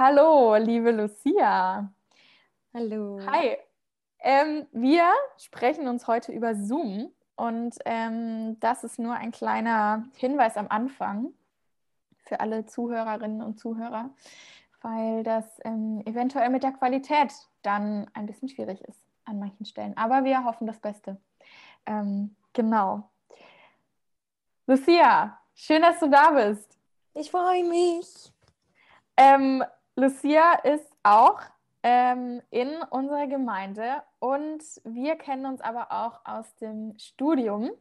Hallo, 0.00 0.54
liebe 0.54 0.92
Lucia. 0.92 1.92
Hallo. 2.72 3.18
Hi. 3.26 3.56
Ähm, 4.20 4.68
wir 4.70 5.10
sprechen 5.38 5.88
uns 5.88 6.06
heute 6.06 6.30
über 6.30 6.54
Zoom 6.54 7.10
und 7.34 7.74
ähm, 7.84 8.60
das 8.60 8.84
ist 8.84 9.00
nur 9.00 9.14
ein 9.14 9.32
kleiner 9.32 10.04
Hinweis 10.14 10.56
am 10.56 10.68
Anfang 10.68 11.32
für 12.18 12.38
alle 12.38 12.64
Zuhörerinnen 12.64 13.42
und 13.42 13.58
Zuhörer, 13.58 14.10
weil 14.82 15.24
das 15.24 15.44
ähm, 15.64 16.00
eventuell 16.06 16.50
mit 16.50 16.62
der 16.62 16.74
Qualität 16.74 17.32
dann 17.62 18.08
ein 18.14 18.26
bisschen 18.26 18.48
schwierig 18.48 18.80
ist 18.82 19.00
an 19.24 19.40
manchen 19.40 19.66
Stellen. 19.66 19.96
Aber 19.96 20.22
wir 20.22 20.44
hoffen 20.44 20.68
das 20.68 20.78
Beste. 20.78 21.16
Ähm, 21.86 22.36
genau. 22.52 23.10
Lucia, 24.64 25.40
schön, 25.56 25.82
dass 25.82 25.98
du 25.98 26.08
da 26.08 26.30
bist. 26.30 26.78
Ich 27.14 27.32
freue 27.32 27.64
mich. 27.64 28.32
Ähm, 29.16 29.64
Lucia 29.98 30.52
ist 30.62 30.88
auch 31.02 31.40
ähm, 31.82 32.40
in 32.50 32.68
unserer 32.90 33.26
Gemeinde 33.26 34.04
und 34.20 34.62
wir 34.84 35.16
kennen 35.16 35.44
uns 35.44 35.60
aber 35.60 35.90
auch 35.90 36.20
aus 36.24 36.54
dem 36.60 36.96
Studium. 37.00 37.72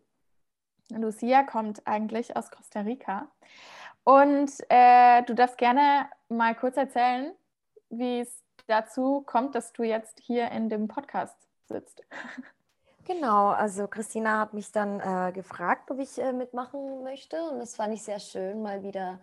Lucia 0.89 1.43
kommt 1.43 1.85
eigentlich 1.85 2.35
aus 2.35 2.49
Costa 2.49 2.79
Rica. 2.79 3.27
Und 4.03 4.51
äh, 4.69 5.21
du 5.25 5.35
darfst 5.35 5.59
gerne 5.59 6.09
mal 6.27 6.55
kurz 6.55 6.75
erzählen, 6.75 7.35
wie 7.91 8.21
es 8.21 8.43
dazu 8.65 9.21
kommt, 9.21 9.53
dass 9.53 9.71
du 9.73 9.83
jetzt 9.83 10.19
hier 10.19 10.49
in 10.49 10.69
dem 10.69 10.87
Podcast 10.87 11.37
sitzt. 11.67 12.01
Genau, 13.05 13.49
also 13.49 13.87
Christina 13.87 14.39
hat 14.39 14.55
mich 14.55 14.71
dann 14.71 14.99
äh, 14.99 15.31
gefragt, 15.33 15.91
ob 15.91 15.99
ich 15.99 16.17
äh, 16.17 16.33
mitmachen 16.33 17.03
möchte. 17.03 17.41
Und 17.43 17.59
das 17.59 17.75
fand 17.75 17.93
ich 17.93 18.01
sehr 18.01 18.19
schön, 18.19 18.63
mal 18.63 18.81
wieder 18.81 19.19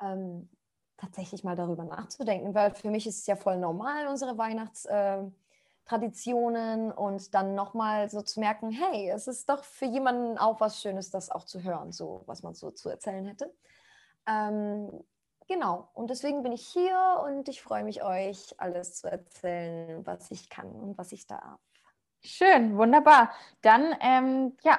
ähm, 0.00 0.48
tatsächlich 1.00 1.42
mal 1.44 1.56
darüber 1.56 1.84
nachzudenken, 1.84 2.54
weil 2.54 2.74
für 2.74 2.90
mich 2.90 3.06
ist 3.06 3.20
es 3.20 3.26
ja 3.26 3.36
voll 3.36 3.56
normal, 3.56 4.06
unsere 4.06 4.36
Weihnachtstraditionen 4.36 6.92
und 6.92 7.34
dann 7.34 7.54
nochmal 7.54 8.10
so 8.10 8.20
zu 8.20 8.40
merken, 8.40 8.70
hey, 8.70 9.08
es 9.10 9.26
ist 9.26 9.48
doch 9.48 9.64
für 9.64 9.86
jemanden 9.86 10.36
auch 10.36 10.60
was 10.60 10.78
Schönes, 10.80 11.08
das 11.10 11.30
auch 11.30 11.44
zu 11.44 11.62
hören, 11.62 11.92
so 11.92 12.22
was 12.26 12.42
man 12.42 12.52
so 12.54 12.70
zu 12.70 12.90
erzählen 12.90 13.24
hätte. 13.24 13.50
Ähm, 14.26 14.90
genau, 15.48 15.88
und 15.94 16.10
deswegen 16.10 16.42
bin 16.42 16.52
ich 16.52 16.66
hier 16.66 17.22
und 17.24 17.48
ich 17.48 17.62
freue 17.62 17.84
mich, 17.84 18.04
euch 18.04 18.54
alles 18.58 18.96
zu 18.96 19.10
erzählen, 19.10 20.04
was 20.06 20.30
ich 20.30 20.50
kann 20.50 20.70
und 20.70 20.98
was 20.98 21.12
ich 21.12 21.26
darf. 21.26 21.58
Schön, 22.22 22.76
wunderbar. 22.76 23.30
Dann, 23.62 23.96
ähm, 24.00 24.54
ja, 24.62 24.78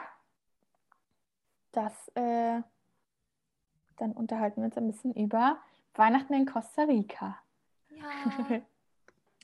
das, 1.72 1.92
äh, 2.14 2.62
dann 3.98 4.12
unterhalten 4.12 4.62
wir 4.62 4.66
uns 4.66 4.78
ein 4.78 4.86
bisschen 4.86 5.16
über 5.16 5.58
Weihnachten 5.96 6.34
in 6.34 6.46
Costa 6.46 6.84
Rica. 6.84 7.38
Ja. 7.90 8.62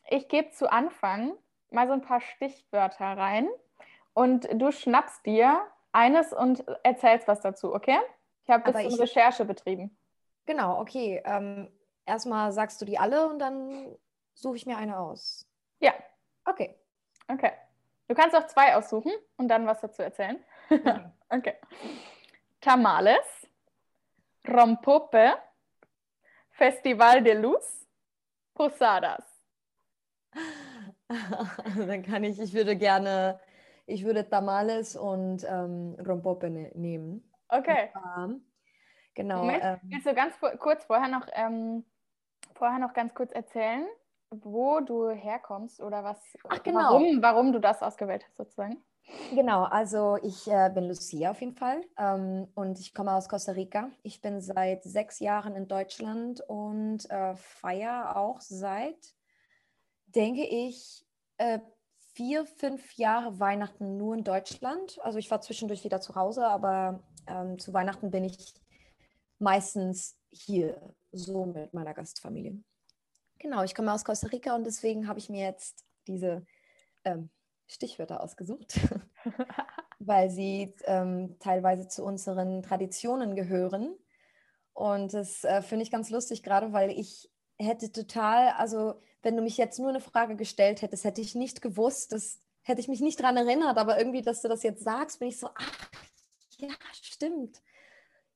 Ich 0.10 0.30
gebe 0.30 0.52
zu 0.52 0.72
Anfang 0.72 1.34
mal 1.70 1.86
so 1.86 1.92
ein 1.92 2.02
paar 2.02 2.22
Stichwörter 2.22 3.18
rein 3.18 3.50
und 4.14 4.48
du 4.54 4.72
schnappst 4.72 5.26
dir 5.26 5.68
eines 5.92 6.32
und 6.32 6.64
erzählst 6.84 7.28
was 7.28 7.42
dazu, 7.42 7.76
okay? 7.76 7.98
Ich 8.46 8.50
habe 8.50 8.64
ein 8.68 8.74
bisschen 8.74 9.02
Recherche 9.02 9.44
betrieben. 9.44 9.98
Genau, 10.46 10.80
okay. 10.80 11.22
Ähm, 11.26 11.70
erstmal 12.06 12.54
sagst 12.54 12.80
du 12.82 12.86
die 12.86 12.98
alle 12.98 13.28
und 13.28 13.40
dann 13.40 13.98
suche 14.34 14.56
ich 14.56 14.66
mir 14.66 14.78
eine 14.78 14.98
aus. 14.98 15.46
Ja, 15.82 15.94
Okay. 16.46 16.74
okay. 17.28 17.52
Du 18.08 18.16
kannst 18.16 18.34
auch 18.34 18.48
zwei 18.48 18.78
aussuchen 18.78 19.12
und 19.36 19.50
dann 19.50 19.68
was 19.68 19.82
dazu 19.82 20.02
erzählen. 20.04 20.42
Okay. 20.70 21.04
Okay. 21.30 21.56
Tamales, 22.62 23.46
Rompope, 24.48 25.34
Festival 26.58 27.22
de 27.22 27.36
Luz, 27.36 27.88
Posadas. 28.56 29.24
Dann 31.88 32.02
kann 32.02 32.24
ich, 32.24 32.40
ich 32.40 32.54
würde 32.54 32.76
gerne, 32.76 33.40
ich 33.86 34.04
würde 34.04 34.28
Tamales 34.28 34.96
und 34.96 35.46
ähm, 35.48 35.96
Rompope 36.04 36.50
ne 36.50 36.72
nehmen. 36.74 37.32
Okay. 37.50 37.92
Ähm, 38.18 38.44
genau. 39.14 39.42
Moment, 39.42 39.64
ähm, 39.64 39.80
willst 39.84 40.08
du 40.08 40.16
ganz 40.16 40.34
kurz 40.60 40.84
vorher 40.86 41.08
noch, 41.08 41.28
ähm, 41.34 41.86
vorher 42.56 42.80
noch 42.80 42.94
ganz 42.94 43.14
kurz 43.14 43.32
erzählen, 43.32 43.86
wo 44.32 44.80
du 44.80 45.10
herkommst 45.10 45.80
oder 45.80 46.04
was, 46.04 46.18
Ach, 46.50 46.64
genau. 46.64 46.80
warum, 46.80 47.22
warum 47.22 47.54
du 47.54 47.60
das 47.60 47.84
ausgewählt 47.84 48.26
hast 48.26 48.38
sozusagen? 48.38 48.84
Genau, 49.34 49.64
also 49.64 50.18
ich 50.22 50.48
äh, 50.48 50.70
bin 50.74 50.86
Lucia 50.86 51.32
auf 51.32 51.40
jeden 51.40 51.56
Fall 51.56 51.82
ähm, 51.98 52.48
und 52.56 52.80
ich 52.80 52.94
komme 52.94 53.14
aus 53.14 53.30
Costa 53.30 53.54
Rica. 53.54 53.90
Ich 54.04 54.22
bin 54.22 54.42
seit 54.42 54.84
sechs 54.84 55.20
Jahren 55.20 55.56
in 55.56 55.68
Deutschland 55.68 56.42
und 56.48 57.10
äh, 57.10 57.36
feiere 57.36 58.18
auch 58.18 58.42
seit, 58.42 59.16
denke 60.08 60.46
ich, 60.46 61.06
äh, 61.38 61.60
vier, 62.14 62.46
fünf 62.46 62.94
Jahre 62.96 63.40
Weihnachten 63.40 63.98
nur 63.98 64.16
in 64.16 64.24
Deutschland. 64.24 64.98
Also 65.02 65.20
ich 65.20 65.32
war 65.32 65.40
zwischendurch 65.40 65.84
wieder 65.84 66.02
zu 66.02 66.16
Hause, 66.16 66.46
aber 66.46 67.02
ähm, 67.28 67.60
zu 67.60 67.74
Weihnachten 67.74 68.12
bin 68.12 68.26
ich 68.26 68.54
meistens 69.40 70.18
hier, 70.30 70.94
so 71.12 71.46
mit 71.46 71.74
meiner 71.74 71.94
Gastfamilie. 71.94 72.62
Genau, 73.40 73.64
ich 73.64 73.74
komme 73.74 73.94
aus 73.94 74.04
Costa 74.04 74.28
Rica 74.28 74.56
und 74.56 74.66
deswegen 74.66 75.08
habe 75.08 75.20
ich 75.20 75.30
mir 75.30 75.46
jetzt 75.46 75.86
diese 76.08 76.46
ähm, 77.04 77.30
Stichwörter 77.68 78.24
ausgesucht, 78.24 78.80
weil 80.00 80.30
sie 80.30 80.74
ähm, 80.86 81.38
teilweise 81.40 81.88
zu 81.88 82.04
unseren 82.04 82.64
Traditionen 82.64 83.36
gehören. 83.36 83.96
Und 84.74 85.14
das 85.14 85.44
äh, 85.44 85.62
finde 85.62 85.84
ich 85.84 85.92
ganz 85.92 86.10
lustig, 86.10 86.44
gerade 86.44 86.72
weil 86.72 86.92
ich 86.92 87.30
hätte 87.58 87.92
total, 87.92 88.50
also 88.58 89.02
wenn 89.22 89.36
du 89.36 89.42
mich 89.42 89.58
jetzt 89.58 89.80
nur 89.80 89.90
eine 89.90 90.00
Frage 90.00 90.36
gestellt 90.36 90.82
hättest, 90.82 91.04
hätte 91.04 91.22
ich 91.22 91.36
nicht 91.36 91.62
gewusst, 91.62 92.12
das 92.12 92.40
hätte 92.62 92.82
ich 92.82 92.88
mich 92.88 93.02
nicht 93.02 93.20
daran 93.20 93.38
erinnert, 93.38 93.78
aber 93.78 93.98
irgendwie, 93.98 94.22
dass 94.22 94.42
du 94.42 94.48
das 94.48 94.62
jetzt 94.62 94.84
sagst, 94.84 95.20
bin 95.20 95.30
ich 95.30 95.40
so, 95.40 95.50
ach, 95.56 95.90
ja, 96.58 96.74
stimmt. 96.94 97.62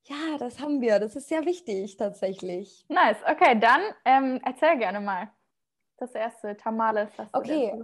Ja, 0.04 0.38
das 0.40 0.60
haben 0.60 0.82
wir. 0.82 1.00
Das 1.00 1.16
ist 1.16 1.28
sehr 1.28 1.46
wichtig 1.46 1.98
tatsächlich. 1.98 2.86
Nice, 2.90 3.18
okay, 3.30 3.60
dann 3.60 3.82
ähm, 4.06 4.42
erzähl 4.44 4.78
gerne 4.78 5.00
mal. 5.00 5.32
Das 5.98 6.16
erste, 6.16 6.58
Tamales. 6.58 7.12
Hast 7.18 7.34
du 7.34 7.40
Okay. 7.40 7.84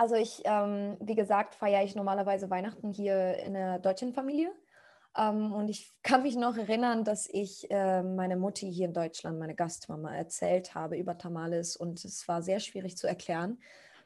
Also 0.00 0.14
ich, 0.14 0.40
ähm, 0.46 0.96
wie 0.98 1.14
gesagt, 1.14 1.54
feiere 1.54 1.84
ich 1.84 1.94
normalerweise 1.94 2.48
Weihnachten 2.48 2.90
hier 2.90 3.36
in 3.36 3.54
einer 3.54 3.78
deutschen 3.78 4.14
Familie. 4.14 4.50
Ähm, 5.14 5.52
und 5.52 5.68
ich 5.68 5.92
kann 6.02 6.22
mich 6.22 6.36
noch 6.36 6.56
erinnern, 6.56 7.04
dass 7.04 7.28
ich 7.30 7.70
äh, 7.70 8.02
meine 8.02 8.36
Mutti 8.36 8.72
hier 8.72 8.86
in 8.86 8.94
Deutschland, 8.94 9.38
meine 9.38 9.54
Gastmama, 9.54 10.16
erzählt 10.16 10.74
habe 10.74 10.96
über 10.96 11.18
Tamales. 11.18 11.76
Und 11.76 12.02
es 12.02 12.26
war 12.28 12.40
sehr 12.40 12.60
schwierig 12.60 12.96
zu 12.96 13.06
erklären, 13.08 13.58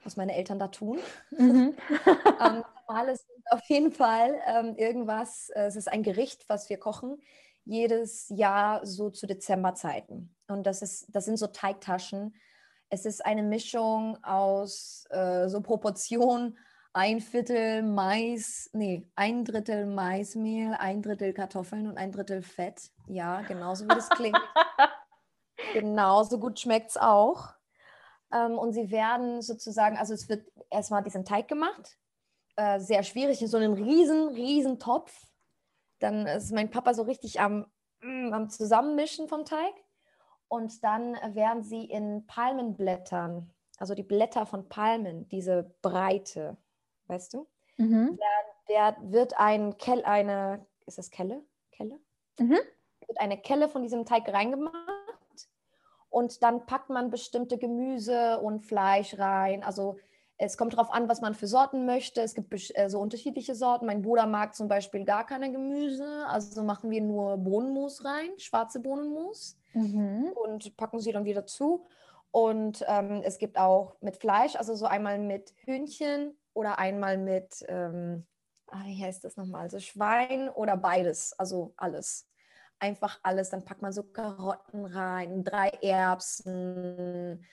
was 0.03 0.17
meine 0.17 0.35
Eltern 0.35 0.59
da 0.59 0.67
tun. 0.67 0.99
Mhm. 1.31 1.77
ähm, 2.41 2.65
Tamales 2.89 3.25
sind 3.29 3.53
auf 3.53 3.63
jeden 3.69 3.93
Fall 3.93 4.35
ähm, 4.49 4.75
irgendwas, 4.77 5.51
äh, 5.51 5.67
es 5.67 5.77
ist 5.77 5.87
ein 5.87 6.03
Gericht, 6.03 6.49
was 6.49 6.69
wir 6.71 6.79
kochen, 6.79 7.23
jedes 7.65 8.29
Jahr 8.31 8.85
so 8.85 9.11
zu 9.11 9.29
Dezemberzeiten. 9.29 10.35
Und 10.49 10.67
das, 10.67 10.83
ist, 10.83 11.15
das 11.15 11.27
sind 11.27 11.37
so 11.37 11.47
Teigtaschen. 11.47 12.35
Es 12.95 13.05
ist 13.05 13.27
eine 13.27 13.43
Mischung 13.43 14.23
aus 14.23 15.05
äh, 15.11 15.49
so 15.49 15.61
Proportion 15.61 16.57
ein 16.93 17.21
Viertel 17.21 17.83
Mais, 17.83 18.71
nee, 18.73 19.11
ein 19.17 19.45
Drittel 19.45 19.87
Maismehl, 19.87 20.77
ein 20.79 21.03
Drittel 21.03 21.33
Kartoffeln 21.33 21.89
und 21.89 21.99
ein 21.99 22.13
Drittel 22.13 22.41
Fett. 22.41 22.93
Ja, 23.09 23.41
genauso 23.41 23.85
wie 23.87 23.89
das 23.89 24.09
klingt. 24.11 24.39
genauso 25.73 26.39
gut 26.39 26.61
schmeckt 26.61 26.91
es 26.91 26.97
auch. 26.97 27.49
Ähm, 28.33 28.57
und 28.57 28.73
sie 28.75 28.93
werden 28.93 29.43
sozusagen, 29.43 29.97
also 29.97 30.15
es 30.15 30.29
wird 30.29 30.47
erstmal 30.71 31.03
diesen 31.03 31.25
Teig 31.25 31.49
gemacht. 31.49 31.99
Äh, 32.55 32.79
sehr 32.79 33.03
schwierig, 33.03 33.43
in 33.43 33.49
so 33.49 33.57
einem 33.57 33.73
riesen, 33.73 34.29
riesen 34.29 34.79
Topf. 34.79 35.27
Dann 35.99 36.29
ist 36.29 36.53
mein 36.53 36.71
Papa 36.71 36.95
so 36.95 37.03
richtig 37.03 37.41
am, 37.41 37.67
mm, 38.03 38.33
am 38.33 38.51
Zusammenmischen 38.51 39.27
vom 39.27 39.45
Teig. 39.45 39.75
Und 40.55 40.85
dann 40.85 41.15
werden 41.35 41.65
sie 41.65 41.85
in 41.85 42.29
Palmenblättern, 42.29 43.51
also 43.79 43.97
die 43.97 44.05
Blätter 44.05 44.47
von 44.47 44.69
Palmen, 44.69 45.29
diese 45.29 45.75
Breite, 45.83 46.57
weißt 47.09 47.35
du, 47.35 47.49
Mhm. 47.77 48.17
der, 48.69 48.97
wird 49.01 49.37
ein 49.37 49.77
Kell, 49.79 50.05
eine, 50.05 50.65
ist 50.87 50.97
das 50.97 51.11
Kelle? 51.11 51.43
Kelle? 51.73 51.99
Mhm. 52.39 52.61
Wird 53.09 53.19
eine 53.19 53.37
Kelle 53.37 53.69
von 53.69 53.83
diesem 53.83 54.05
Teig 54.07 54.33
reingemacht 54.33 54.77
und 56.09 56.41
dann 56.45 56.67
packt 56.67 56.89
man 56.89 57.11
bestimmte 57.11 57.59
Gemüse 57.59 58.39
und 58.39 58.61
Fleisch 58.61 59.19
rein. 59.19 59.65
Also 59.65 59.97
es 60.45 60.57
kommt 60.57 60.75
darauf 60.75 60.93
an, 60.93 61.09
was 61.09 61.21
man 61.21 61.35
für 61.35 61.47
Sorten 61.47 61.87
möchte. 61.87 62.21
Es 62.23 62.35
gibt 62.35 62.53
äh, 62.79 62.89
so 62.89 63.01
unterschiedliche 63.01 63.55
Sorten. 63.55 63.87
Mein 63.87 64.03
Bruder 64.03 64.27
mag 64.27 64.55
zum 64.55 64.69
Beispiel 64.69 65.05
gar 65.05 65.27
keine 65.27 65.51
Gemüse, 65.53 66.27
also 66.29 66.63
machen 66.63 66.91
wir 66.91 67.01
nur 67.03 67.37
Bohnenmus 67.39 68.05
rein, 68.05 68.31
schwarze 68.39 68.81
Bohnenmus 68.81 69.59
Mhm. 69.75 70.33
und 70.45 70.77
packen 70.77 71.01
sie 71.01 71.11
dann 71.13 71.25
wieder 71.25 71.47
zu. 71.47 71.87
Und 72.31 72.85
ähm, 72.89 73.23
es 73.25 73.39
gibt 73.39 73.59
auch 73.59 73.97
mit 74.01 74.17
Fleisch, 74.17 74.57
also 74.57 74.75
so 74.75 74.87
einmal 74.87 75.19
mit 75.19 75.53
Hühnchen 75.65 76.37
oder 76.53 76.79
einmal 76.79 77.17
mit, 77.19 77.65
ähm, 77.69 78.27
ah, 78.69 78.85
wie 78.87 79.03
heißt 79.05 79.25
das 79.25 79.37
nochmal, 79.37 79.63
also 79.63 79.79
Schwein 79.81 80.49
oder 80.49 80.77
beides, 80.77 81.33
also 81.39 81.75
alles. 81.77 82.29
einfach 82.81 83.19
alles. 83.23 83.51
Dann 83.51 83.65
packt 83.65 83.83
man 83.83 83.93
so 83.93 84.03
Karotten 84.03 84.85
rein, 84.85 85.45
drei 85.45 85.69
Erbsen. 85.81 87.45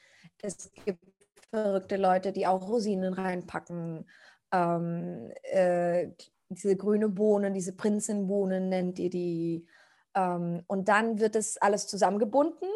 Es 0.42 0.72
gibt 0.86 1.04
verrückte 1.52 1.98
Leute, 1.98 2.32
die 2.32 2.48
auch 2.48 2.68
Rosinen 2.68 3.14
reinpacken. 3.14 4.10
Ähm, 4.52 5.32
äh, 5.44 6.08
diese 6.50 6.76
grüne 6.76 7.10
Bohnen, 7.10 7.54
diese 7.54 7.76
Prinzenbohnen 7.76 8.70
nennt 8.70 9.00
ihr 9.00 9.10
die. 9.10 9.68
Ähm, 10.16 10.64
und 10.68 10.88
dann 10.88 11.20
wird 11.20 11.36
es 11.36 11.58
alles 11.58 11.88
zusammengebunden. 11.88 12.68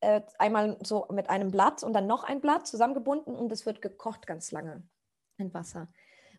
Äh, 0.00 0.20
einmal 0.38 0.76
so 0.82 1.06
mit 1.10 1.28
einem 1.28 1.50
Blatt 1.50 1.82
und 1.82 1.92
dann 1.92 2.06
noch 2.06 2.24
ein 2.24 2.40
Blatt 2.40 2.66
zusammengebunden 2.66 3.34
und 3.34 3.50
es 3.50 3.66
wird 3.66 3.82
gekocht 3.82 4.26
ganz 4.28 4.52
lange 4.52 4.84
in 5.38 5.52
Wasser. 5.54 5.88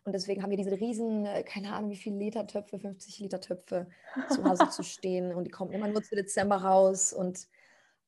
Und 0.04 0.14
deswegen 0.14 0.42
haben 0.42 0.50
wir 0.50 0.56
diese 0.56 0.80
riesen, 0.80 1.26
äh, 1.26 1.42
keine 1.42 1.74
Ahnung 1.74 1.90
wie 1.90 1.96
viele 1.96 2.16
Liter 2.16 2.46
Töpfe, 2.46 2.78
50 2.78 3.18
Liter 3.18 3.40
Töpfe 3.40 3.86
zu 4.30 4.44
Hause 4.44 4.68
zu 4.70 4.82
stehen. 4.82 5.34
Und 5.34 5.44
die 5.44 5.50
kommen 5.50 5.72
immer 5.72 5.88
nur 5.88 6.02
zu 6.02 6.14
Dezember 6.14 6.56
raus. 6.56 7.12
Und 7.12 7.46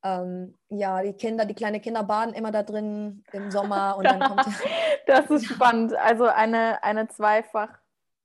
ähm, 0.02 0.58
ja, 0.68 1.02
die 1.02 1.12
Kinder, 1.12 1.44
die 1.44 1.54
kleinen 1.54 1.80
Kinder 1.80 2.02
baden 2.02 2.34
immer 2.34 2.50
da 2.50 2.62
drin 2.62 3.24
im 3.32 3.50
Sommer. 3.50 3.96
Und 3.98 4.04
dann 4.04 4.20
kommt 4.20 4.46
Das 5.06 5.30
ist 5.30 5.46
spannend. 5.54 5.94
Also 5.94 6.24
eine, 6.24 6.82
eine 6.82 7.08
Zweifach. 7.08 7.78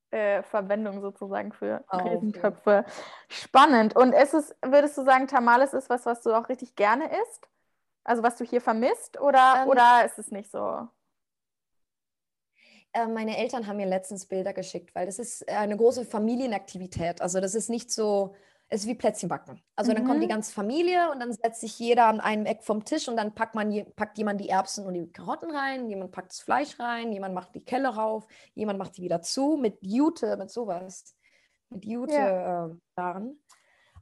Äh, 0.09 0.41
Verwendung 0.43 1.01
sozusagen 1.01 1.51
für 1.51 1.83
oh, 1.91 1.97
Riesentöpfe. 1.97 2.85
Okay. 2.85 2.91
Spannend. 3.27 3.93
Und 3.93 4.13
ist 4.13 4.33
es, 4.33 4.55
würdest 4.65 4.97
du 4.97 5.03
sagen, 5.03 5.27
Tamales 5.27 5.73
ist 5.73 5.89
was, 5.89 6.05
was 6.05 6.21
du 6.21 6.31
auch 6.31 6.47
richtig 6.47 6.77
gerne 6.77 7.11
isst? 7.23 7.49
Also 8.05 8.23
was 8.23 8.37
du 8.37 8.45
hier 8.45 8.61
vermisst 8.61 9.19
oder, 9.19 9.63
ähm, 9.63 9.67
oder 9.67 10.05
ist 10.05 10.17
es 10.17 10.31
nicht 10.31 10.49
so? 10.49 10.87
Äh, 12.93 13.07
meine 13.07 13.37
Eltern 13.37 13.67
haben 13.67 13.75
mir 13.75 13.85
letztens 13.85 14.25
Bilder 14.25 14.53
geschickt, 14.53 14.95
weil 14.95 15.07
das 15.07 15.19
ist 15.19 15.47
eine 15.49 15.75
große 15.75 16.05
Familienaktivität. 16.05 17.21
Also 17.21 17.41
das 17.41 17.53
ist 17.53 17.69
nicht 17.69 17.91
so, 17.91 18.33
es 18.69 18.81
ist 18.81 18.87
wie 18.87 18.95
Plätzchenbacken. 18.95 19.61
Also 19.75 19.91
mhm. 19.91 19.95
dann 19.95 20.05
kommt 20.07 20.21
die 20.21 20.27
mhm. 20.27 20.31
ganze 20.31 20.53
Familie 20.53 21.09
und 21.11 21.19
dann 21.19 21.31
setzt 21.31 21.61
sich 21.61 21.79
jeder 21.79 22.05
an 22.07 22.19
einem 22.19 22.45
Eck 22.45 22.63
vom 22.63 22.83
Tisch 22.83 23.07
und 23.07 23.15
dann 23.15 23.33
packt, 23.33 23.55
man, 23.55 23.85
packt 23.95 24.17
jemand 24.17 24.41
die 24.41 24.49
Erbsen 24.49 24.85
und 24.85 24.93
die 24.93 25.11
Karotten 25.11 25.51
rein, 25.51 25.89
jemand 25.89 26.11
packt 26.11 26.31
das 26.31 26.41
Fleisch 26.41 26.77
rein, 26.79 27.13
jemand 27.13 27.33
macht 27.33 27.55
die 27.55 27.63
Kelle 27.63 27.89
rauf, 27.89 28.27
jemand 28.55 28.77
macht 28.77 28.97
die 28.97 29.03
wieder 29.03 29.21
zu 29.21 29.57
mit 29.57 29.77
Jute, 29.81 30.35
mit 30.37 30.51
sowas. 30.51 31.15
Mit 31.69 31.85
Jute 31.85 32.13
ja. 32.13 32.65
äh, 32.67 32.69
daran. 32.95 33.37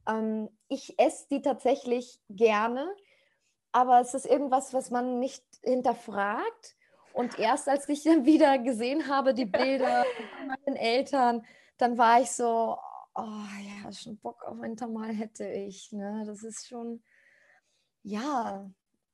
Ähm, 0.07 0.49
ich 0.67 0.97
esse 0.99 1.27
die 1.29 1.41
tatsächlich 1.41 2.19
gerne, 2.29 2.87
aber 3.71 3.99
es 3.99 4.13
ist 4.13 4.25
irgendwas, 4.25 4.73
was 4.73 4.89
man 4.89 5.19
nicht 5.19 5.43
hinterfragt. 5.63 6.75
Und 7.13 7.37
erst 7.37 7.69
als 7.69 7.87
ich 7.87 8.03
dann 8.03 8.25
wieder 8.25 8.57
gesehen 8.57 9.07
habe, 9.07 9.35
die 9.35 9.45
Bilder 9.45 10.05
von 10.37 10.47
meinen 10.47 10.75
Eltern, 10.75 11.45
dann 11.77 11.97
war 11.97 12.21
ich 12.21 12.31
so, 12.31 12.77
oh 13.15 13.47
ja, 13.83 13.91
schon 13.91 14.17
Bock 14.17 14.43
auf 14.43 14.59
ein 14.61 14.77
Tamal 14.77 15.13
hätte 15.13 15.47
ich. 15.47 15.91
Ne? 15.91 16.23
Das 16.25 16.43
ist 16.43 16.67
schon, 16.67 17.03
ja, 18.03 18.69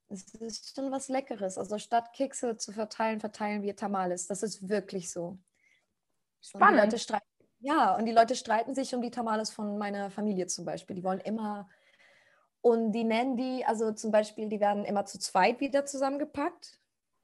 es 0.10 0.34
ist 0.36 0.76
schon 0.76 0.92
was 0.92 1.08
Leckeres. 1.08 1.58
Also 1.58 1.78
statt 1.78 2.14
Kekse 2.14 2.58
zu 2.58 2.72
verteilen, 2.72 3.20
verteilen 3.20 3.62
wir 3.62 3.76
Tamales. 3.76 4.28
Das 4.28 4.44
ist 4.44 4.68
wirklich 4.68 5.12
so. 5.12 5.38
Spannend. 6.42 6.94
Und 6.94 7.22
ja, 7.60 7.96
und 7.96 8.06
die 8.06 8.12
Leute 8.12 8.36
streiten 8.36 8.74
sich 8.74 8.96
um 8.96 9.02
die 9.02 9.12
Tamales 9.12 9.52
von 9.52 9.78
meiner 9.78 10.10
Familie 10.10 10.48
zum 10.48 10.66
Beispiel. 10.66 10.96
Die 10.96 11.04
wollen 11.04 11.20
immer, 11.20 11.70
und 12.62 12.92
die 12.92 13.04
nennen 13.04 13.38
die, 13.38 13.64
also 13.66 13.92
zum 13.92 14.12
Beispiel, 14.12 14.50
die 14.50 14.60
werden 14.60 14.84
immer 14.84 15.06
zu 15.06 15.20
zweit 15.20 15.60
wieder 15.60 15.86
zusammengepackt. 15.86 16.81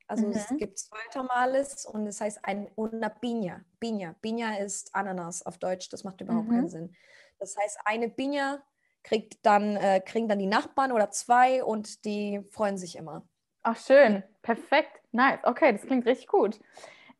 Also 0.08 0.28
mhm. 0.28 0.34
es 0.34 0.48
gibt 0.58 0.80
zwei 0.80 1.00
Tamales 1.12 1.86
und 1.86 2.08
es 2.08 2.22
heißt 2.22 2.40
ein 2.44 2.70
una 2.76 3.10
piña. 3.10 3.64
Piña. 3.82 4.16
Piña 4.22 4.58
ist 4.58 4.96
Ananas 4.96 5.46
auf 5.46 5.58
Deutsch, 5.58 5.90
das 5.90 6.04
macht 6.04 6.22
überhaupt 6.22 6.48
mhm. 6.48 6.56
keinen 6.56 6.70
Sinn. 6.70 6.96
Das 7.40 7.56
heißt, 7.58 7.80
eine 7.86 8.08
Piña 8.08 8.62
kriegt 9.04 9.46
dann, 9.46 9.76
äh, 9.76 10.02
kriegen 10.02 10.28
dann 10.28 10.40
die 10.40 10.48
Nachbarn 10.48 10.92
oder 10.92 11.12
zwei 11.12 11.64
und 11.64 12.06
die 12.06 12.42
freuen 12.52 12.78
sich 12.78 12.96
immer. 12.96 13.28
Ach, 13.64 13.78
schön. 13.78 14.24
Perfekt. 14.42 15.02
Nice. 15.12 15.40
Okay, 15.44 15.74
das 15.74 15.82
klingt 15.82 16.06
richtig 16.06 16.28
gut. 16.28 16.60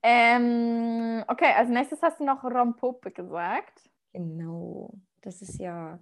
Ähm, 0.02 1.24
okay, 1.28 1.54
als 1.56 1.70
nächstes 1.70 2.02
hast 2.02 2.20
du 2.20 2.24
noch 2.24 2.44
Rompope 2.44 3.12
gesagt. 3.12 3.90
Genau. 4.14 4.94
Das 5.22 5.42
ist 5.42 5.60
ja 5.60 6.00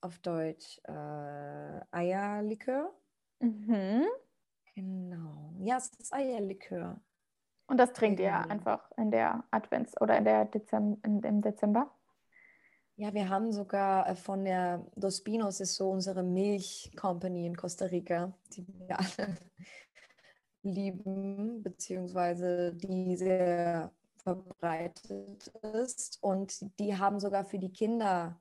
auf 0.00 0.18
Deutsch 0.18 0.80
äh, 0.84 1.80
Eierlikör. 1.90 2.92
Mhm. 3.40 4.04
Genau. 4.78 5.52
Ja, 5.58 5.76
es 5.76 5.88
ist 5.98 6.14
Eierlikör. 6.14 7.00
Und 7.66 7.78
das 7.78 7.92
trinkt 7.92 8.20
ihr 8.20 8.32
einfach 8.32 8.88
in 8.96 9.10
der 9.10 9.42
Advents- 9.50 10.00
oder 10.00 10.16
in 10.16 10.24
der 10.24 10.44
Dezem 10.44 10.98
in, 11.04 11.20
im 11.20 11.42
Dezember? 11.42 11.90
Ja, 12.94 13.12
wir 13.12 13.28
haben 13.28 13.50
sogar 13.50 14.08
äh, 14.08 14.14
von 14.14 14.44
der 14.44 14.86
Dos 14.94 15.24
Pinos 15.24 15.58
ist 15.58 15.74
so 15.74 15.90
unsere 15.90 16.22
Milch-Company 16.22 17.46
in 17.46 17.56
Costa 17.56 17.86
Rica, 17.86 18.32
die 18.52 18.68
wir 18.68 19.00
alle 19.00 19.36
lieben, 20.62 21.60
beziehungsweise 21.64 22.72
die 22.72 23.16
sehr 23.16 23.90
verbreitet 24.18 25.48
ist. 25.72 26.22
Und 26.22 26.78
die 26.78 26.96
haben 26.96 27.18
sogar 27.18 27.44
für 27.44 27.58
die 27.58 27.72
Kinder 27.72 28.40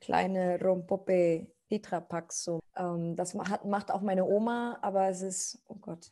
kleine 0.00 0.60
Rompope 0.60 1.46
Tetrapacks 1.68 2.42
so. 2.42 2.59
Ähm, 2.76 3.16
das 3.16 3.34
hat, 3.34 3.64
macht 3.64 3.90
auch 3.90 4.00
meine 4.00 4.24
Oma, 4.24 4.78
aber 4.82 5.08
es 5.08 5.22
ist, 5.22 5.62
oh 5.68 5.76
Gott, 5.76 6.10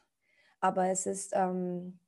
aber 0.61 0.89
es 0.89 1.07
ist 1.07 1.33
ähm, 1.35 1.99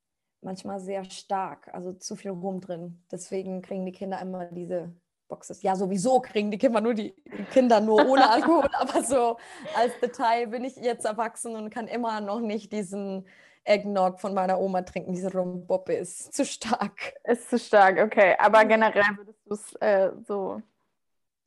manchmal 0.41 0.81
sehr 0.81 1.05
stark, 1.05 1.73
also 1.73 1.93
zu 1.93 2.17
viel 2.17 2.31
Rum 2.31 2.61
drin. 2.61 3.03
Deswegen 3.11 3.63
kriegen 3.63 3.87
die 3.87 3.93
Kinder 3.93 4.21
immer 4.21 4.47
diese 4.47 4.93
Boxes. 5.29 5.63
Ja, 5.63 5.77
sowieso 5.77 6.21
kriegen 6.21 6.51
die 6.51 6.59
Kinder 6.59 6.81
nur 6.81 6.95
die, 6.95 7.15
Kinder 7.53 7.81
nur 7.81 8.07
ohne 8.09 8.29
Alkohol, 8.31 8.69
aber 8.73 9.03
so 9.03 9.37
als 9.77 9.99
Detail 10.01 10.49
bin 10.49 10.65
ich 10.65 10.77
jetzt 10.77 11.05
erwachsen 11.05 11.57
und 11.57 11.71
kann 11.71 11.87
immer 11.87 12.21
noch 12.21 12.41
nicht 12.41 12.73
diesen 12.73 13.27
Eggnog 13.65 14.21
von 14.21 14.35
meiner 14.35 14.59
Oma 14.59 14.83
trinken. 14.83 15.13
Diese 15.13 15.33
Rumboppe 15.33 15.95
ist 15.95 16.35
zu 16.35 16.45
stark. 16.45 17.15
Ist 17.25 17.51
zu 17.51 17.59
stark, 17.59 17.99
okay. 17.99 18.35
Aber 18.39 18.65
generell 18.65 19.05
würdest 19.17 19.39
du 19.47 19.55
es 19.55 19.75
äh, 19.77 20.11
so. 20.27 20.63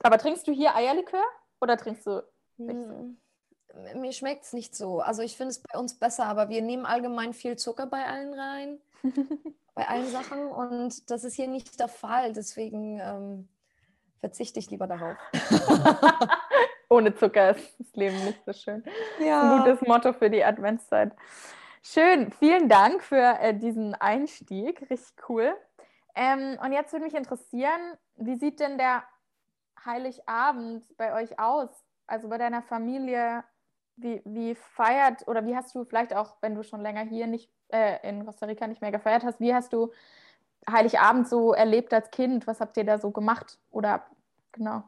Aber 0.04 0.18
trinkst 0.18 0.48
du 0.48 0.52
hier 0.52 0.76
Eierlikör? 0.76 1.24
Oder 1.60 1.78
trinkst 1.78 2.06
du? 2.06 2.24
Hm, 2.58 3.18
mir 3.96 4.14
schmeckt 4.14 4.44
es 4.44 4.54
nicht 4.54 4.76
so. 4.76 5.00
Also 5.00 5.22
ich 5.22 5.36
finde 5.36 5.52
es 5.52 5.62
bei 5.62 5.78
uns 5.78 5.98
besser, 5.98 6.26
aber 6.26 6.50
wir 6.50 6.62
nehmen 6.62 6.86
allgemein 6.86 7.34
viel 7.34 7.58
Zucker 7.58 7.88
bei 7.88 8.06
allen 8.06 8.34
rein, 8.34 8.80
bei 9.76 9.88
allen 9.88 10.08
Sachen 10.08 10.48
und 10.48 11.10
das 11.10 11.24
ist 11.24 11.36
hier 11.36 11.48
nicht 11.48 11.80
der 11.80 11.88
Fall. 11.88 12.34
Deswegen 12.34 13.00
ähm, 13.00 13.50
verzichte 14.20 14.60
ich 14.60 14.70
lieber 14.70 14.88
darauf. 14.88 15.18
Ohne 16.90 17.16
Zucker 17.16 17.52
ist 17.56 17.74
das 17.80 17.94
Leben 17.94 18.24
nicht 18.24 18.40
so 18.46 18.54
schön. 18.54 18.84
Ja. 19.20 19.42
Ein 19.42 19.64
gutes 19.64 19.88
Motto 19.88 20.14
für 20.14 20.30
die 20.30 20.44
Adventszeit. 20.44 21.12
Schön, 21.82 22.32
vielen 22.32 22.70
Dank 22.70 23.04
für 23.04 23.40
äh, 23.42 23.54
diesen 23.54 23.96
Einstieg, 23.96 24.90
richtig 24.90 25.16
cool. 25.28 25.54
Ähm, 26.16 26.58
und 26.64 26.72
jetzt 26.72 26.94
würde 26.94 27.06
mich 27.06 27.16
interessieren, 27.16 27.98
wie 28.16 28.36
sieht 28.36 28.60
denn 28.60 28.78
der 28.78 29.04
Heiligabend 29.84 30.86
bei 30.96 31.14
euch 31.14 31.40
aus? 31.40 31.70
Also 32.08 32.28
bei 32.30 32.38
deiner 32.38 32.62
Familie, 32.62 33.44
wie, 33.96 34.22
wie 34.26 34.56
feiert 34.56 35.28
oder 35.28 35.46
wie 35.46 35.56
hast 35.56 35.74
du 35.76 35.84
vielleicht 35.86 36.16
auch, 36.16 36.38
wenn 36.42 36.56
du 36.56 36.64
schon 36.64 36.82
länger 36.82 37.02
hier 37.02 37.28
nicht 37.28 37.50
äh, 37.70 38.08
in 38.08 38.26
Costa 38.26 38.46
Rica 38.46 38.68
nicht 38.68 38.82
mehr 38.82 38.92
gefeiert 38.92 39.24
hast, 39.24 39.40
wie 39.40 39.54
hast 39.54 39.74
du 39.74 39.92
Heiligabend 40.70 41.28
so 41.28 41.54
erlebt 41.54 41.94
als 41.94 42.10
Kind? 42.12 42.48
Was 42.48 42.60
habt 42.60 42.78
ihr 42.78 42.86
da 42.86 42.98
so 42.98 43.12
gemacht? 43.12 43.60
Oder 43.70 44.06
genau. 44.52 44.84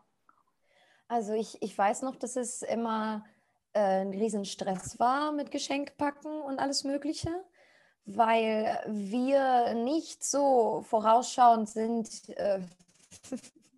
Also 1.08 1.34
ich, 1.34 1.62
ich 1.62 1.78
weiß 1.78 2.02
noch, 2.02 2.16
dass 2.16 2.36
es 2.36 2.62
immer 2.62 3.26
äh, 3.74 4.02
ein 4.02 4.12
Riesenstress 4.12 5.00
war 5.00 5.32
mit 5.32 5.52
Geschenkpacken 5.52 6.42
und 6.42 6.60
alles 6.60 6.84
Mögliche, 6.84 7.30
weil 8.06 8.80
wir 8.88 9.74
nicht 9.76 10.24
so 10.24 10.84
vorausschauend 10.88 11.70
sind, 11.70 12.30
äh, 12.30 12.62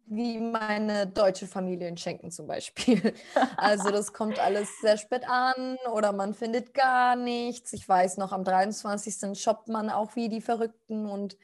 wie 0.09 0.39
meine 0.39 1.05
deutsche 1.05 1.47
Familie 1.47 1.89
in 1.89 1.97
Schenken 1.97 2.31
zum 2.31 2.47
Beispiel. 2.47 3.13
Also 3.57 3.91
das 3.91 4.13
kommt 4.13 4.39
alles 4.39 4.69
sehr 4.81 4.97
spät 4.97 5.27
an 5.27 5.77
oder 5.93 6.13
man 6.13 6.33
findet 6.33 6.73
gar 6.73 7.15
nichts. 7.15 7.73
Ich 7.73 7.87
weiß 7.87 8.17
noch, 8.17 8.31
am 8.31 8.43
23. 8.43 9.37
shoppt 9.39 9.67
man 9.67 9.89
auch 9.89 10.15
wie 10.15 10.29
die 10.29 10.41
Verrückten 10.41 11.05
und 11.07 11.37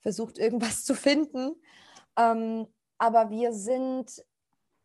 versucht 0.00 0.38
irgendwas 0.38 0.84
zu 0.84 0.94
finden. 0.94 1.56
Ähm, 2.16 2.66
aber 2.98 3.30
wir 3.30 3.52
sind, 3.52 4.24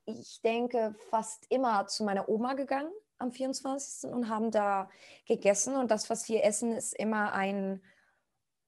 ich 0.05 0.41
denke, 0.41 0.95
fast 1.09 1.45
immer 1.49 1.85
zu 1.87 2.03
meiner 2.03 2.27
Oma 2.29 2.53
gegangen 2.53 2.91
am 3.19 3.31
24. 3.31 4.09
und 4.11 4.29
haben 4.29 4.49
da 4.49 4.89
gegessen. 5.27 5.75
Und 5.75 5.91
das, 5.91 6.09
was 6.09 6.27
wir 6.29 6.43
essen, 6.43 6.71
ist 6.71 6.93
immer 6.93 7.33
ein, 7.33 7.83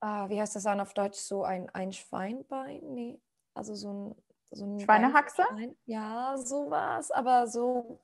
äh, 0.01 0.29
wie 0.29 0.39
heißt 0.39 0.55
das 0.55 0.63
dann 0.63 0.81
auf 0.81 0.93
Deutsch, 0.93 1.19
so 1.19 1.43
ein, 1.43 1.69
ein 1.69 1.93
Schweinbein? 1.93 2.81
Nee, 2.93 3.19
also 3.53 3.73
so 3.73 3.93
ein 3.93 4.15
so 4.51 4.65
ein 4.65 4.79
Schweinehaxe? 4.79 5.43
Ja, 5.85 6.37
sowas, 6.37 7.09
aber 7.11 7.47
so 7.47 7.99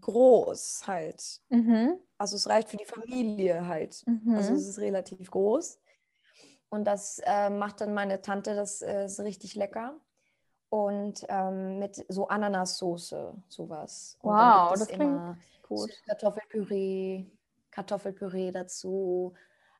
groß 0.00 0.86
halt. 0.86 1.40
Mhm. 1.48 1.98
Also 2.18 2.36
es 2.36 2.48
reicht 2.48 2.70
für 2.70 2.76
die 2.76 2.84
Familie 2.84 3.66
halt. 3.66 4.02
Mhm. 4.06 4.34
Also 4.34 4.54
es 4.54 4.66
ist 4.66 4.78
relativ 4.78 5.30
groß. 5.30 5.78
Und 6.68 6.84
das 6.84 7.20
äh, 7.24 7.50
macht 7.50 7.80
dann 7.80 7.94
meine 7.94 8.20
Tante, 8.22 8.54
das 8.56 8.82
äh, 8.82 9.04
ist 9.04 9.20
richtig 9.20 9.54
lecker. 9.54 10.00
und 10.68 11.24
ähm, 11.28 11.78
mit 11.78 12.04
so 12.08 12.28
Ananassoße, 12.28 13.34
sowas. 13.48 14.18
Und 14.22 14.34
wow, 14.34 14.72
das 14.72 14.88
klingt 14.88 15.38
gut. 15.62 15.90
Kartoffelpüree, 16.06 17.26
Kartoffelpüree 17.70 18.50
dazu. 18.50 19.34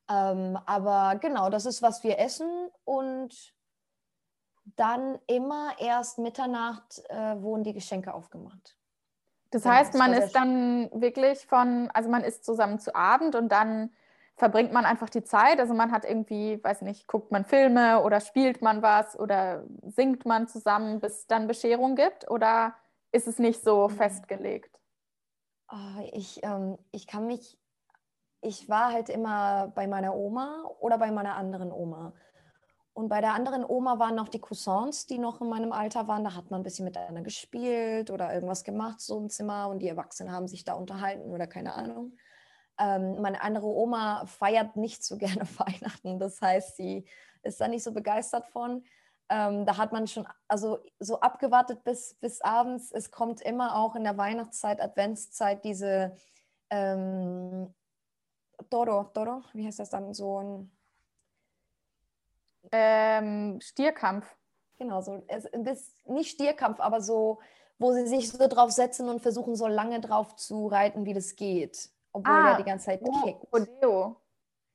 Ähm, 0.08 0.58
aber 0.66 1.18
genau, 1.18 1.50
das 1.50 1.66
ist, 1.66 1.82
was 1.82 2.04
wir 2.04 2.18
essen 2.18 2.70
und 2.84 3.54
dann 4.74 5.18
immer 5.26 5.72
erst 5.78 6.18
Mitternacht 6.18 7.02
äh, 7.08 7.40
wurden 7.40 7.62
die 7.62 7.72
Geschenke 7.72 8.12
aufgemacht. 8.12 8.76
Das 9.50 9.62
genau, 9.62 9.74
heißt, 9.76 9.94
man 9.94 10.12
ist 10.12 10.32
dann 10.32 10.90
wirklich 10.92 11.46
von, 11.46 11.88
also 11.94 12.10
man 12.10 12.24
isst 12.24 12.44
zusammen 12.44 12.78
zu 12.78 12.94
Abend 12.94 13.36
und 13.36 13.50
dann 13.50 13.90
verbringt 14.34 14.72
man 14.72 14.84
einfach 14.84 15.08
die 15.08 15.24
Zeit. 15.24 15.60
Also 15.60 15.72
man 15.72 15.92
hat 15.92 16.04
irgendwie, 16.04 16.62
weiß 16.62 16.82
nicht, 16.82 17.06
guckt 17.06 17.30
man 17.32 17.44
Filme 17.44 18.02
oder 18.02 18.20
spielt 18.20 18.60
man 18.60 18.82
was 18.82 19.18
oder 19.18 19.64
singt 19.82 20.26
man 20.26 20.48
zusammen, 20.48 21.00
bis 21.00 21.20
es 21.20 21.26
dann 21.26 21.46
Bescherung 21.46 21.94
gibt? 21.94 22.30
Oder 22.30 22.74
ist 23.12 23.28
es 23.28 23.38
nicht 23.38 23.62
so 23.62 23.88
mhm. 23.88 23.92
festgelegt? 23.92 24.80
Oh, 25.70 26.02
ich, 26.12 26.44
ähm, 26.44 26.76
ich 26.92 27.06
kann 27.06 27.26
mich, 27.26 27.58
ich 28.40 28.68
war 28.68 28.92
halt 28.92 29.08
immer 29.08 29.72
bei 29.74 29.86
meiner 29.86 30.14
Oma 30.14 30.70
oder 30.80 30.98
bei 30.98 31.10
meiner 31.10 31.36
anderen 31.36 31.72
Oma. 31.72 32.12
Und 32.96 33.08
bei 33.10 33.20
der 33.20 33.34
anderen 33.34 33.62
Oma 33.62 33.98
waren 33.98 34.14
noch 34.14 34.30
die 34.30 34.40
Cousins, 34.40 35.04
die 35.04 35.18
noch 35.18 35.42
in 35.42 35.50
meinem 35.50 35.70
Alter 35.70 36.08
waren. 36.08 36.24
Da 36.24 36.34
hat 36.34 36.50
man 36.50 36.60
ein 36.60 36.64
bisschen 36.64 36.86
miteinander 36.86 37.20
gespielt 37.20 38.10
oder 38.10 38.32
irgendwas 38.32 38.64
gemacht, 38.64 39.02
so 39.02 39.18
im 39.18 39.28
Zimmer. 39.28 39.68
Und 39.68 39.80
die 39.80 39.88
Erwachsenen 39.88 40.32
haben 40.32 40.48
sich 40.48 40.64
da 40.64 40.72
unterhalten 40.72 41.30
oder 41.30 41.46
keine 41.46 41.74
Ahnung. 41.74 42.16
Ähm, 42.78 43.20
meine 43.20 43.42
andere 43.42 43.66
Oma 43.66 44.24
feiert 44.24 44.76
nicht 44.76 45.04
so 45.04 45.18
gerne 45.18 45.46
Weihnachten. 45.58 46.18
Das 46.18 46.40
heißt, 46.40 46.76
sie 46.76 47.04
ist 47.42 47.60
da 47.60 47.68
nicht 47.68 47.82
so 47.82 47.92
begeistert 47.92 48.46
von. 48.46 48.82
Ähm, 49.28 49.66
da 49.66 49.76
hat 49.76 49.92
man 49.92 50.06
schon 50.06 50.26
also 50.48 50.78
so 50.98 51.20
abgewartet 51.20 51.84
bis, 51.84 52.14
bis 52.14 52.40
abends. 52.40 52.92
Es 52.92 53.10
kommt 53.10 53.42
immer 53.42 53.76
auch 53.76 53.94
in 53.94 54.04
der 54.04 54.16
Weihnachtszeit, 54.16 54.80
Adventszeit 54.80 55.62
diese 55.66 56.16
ähm, 56.70 57.74
Toro, 58.70 59.04
Toro, 59.12 59.42
wie 59.52 59.66
heißt 59.66 59.80
das 59.80 59.90
dann? 59.90 60.14
So 60.14 60.40
ein 60.40 60.75
ähm, 62.72 63.58
Stierkampf. 63.60 64.26
Genau, 64.78 65.00
so 65.00 65.22
es, 65.28 65.48
nicht 66.06 66.30
Stierkampf, 66.30 66.80
aber 66.80 67.00
so, 67.00 67.38
wo 67.78 67.92
sie 67.92 68.06
sich 68.06 68.30
so 68.30 68.46
drauf 68.46 68.70
setzen 68.70 69.08
und 69.08 69.20
versuchen, 69.20 69.56
so 69.56 69.66
lange 69.66 70.00
drauf 70.00 70.36
zu 70.36 70.66
reiten, 70.66 71.06
wie 71.06 71.14
das 71.14 71.36
geht 71.36 71.90
obwohl 72.16 72.34
ah, 72.34 72.48
der 72.48 72.56
die 72.56 72.70
ganze 72.70 72.86
Zeit 72.86 73.00
oh, 73.02 73.22
kickt. 73.22 73.46
Rodeo. 73.52 74.16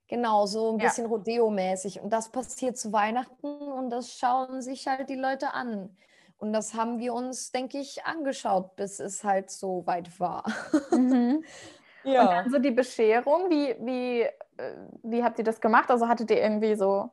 Genau, 0.07 0.45
so 0.45 0.74
ein 0.74 0.79
ja. 0.79 0.88
bisschen 0.88 1.07
Rodeo-mäßig. 1.07 2.01
Und 2.01 2.12
das 2.12 2.29
passiert 2.29 2.77
zu 2.77 2.91
Weihnachten 2.91 3.48
und 3.48 3.89
das 3.89 4.13
schauen 4.13 4.62
sich 4.62 4.88
halt 4.88 5.10
die 5.10 5.15
Leute 5.15 5.53
an. 5.53 5.95
Und 6.38 6.53
das 6.53 6.74
haben 6.74 7.00
wir 7.00 7.13
uns, 7.13 7.51
denke 7.51 7.79
ich, 7.79 8.05
angeschaut, 8.05 8.75
bis 8.75 9.00
es 9.00 9.24
halt 9.24 9.50
so 9.50 9.86
weit 9.88 10.19
war. 10.19 10.43
Mhm. 10.91 11.43
ja. 12.03 12.21
Und 12.21 12.27
dann 12.27 12.51
so 12.51 12.60
die 12.60 12.71
Bescherung, 12.71 13.50
wie, 13.50 13.75
wie, 13.79 14.21
äh, 14.21 14.75
wie 15.03 15.24
habt 15.24 15.39
ihr 15.39 15.45
das 15.45 15.62
gemacht? 15.62 15.89
Also 15.89 16.07
hattet 16.07 16.29
ihr 16.29 16.41
irgendwie 16.41 16.75
so 16.75 17.10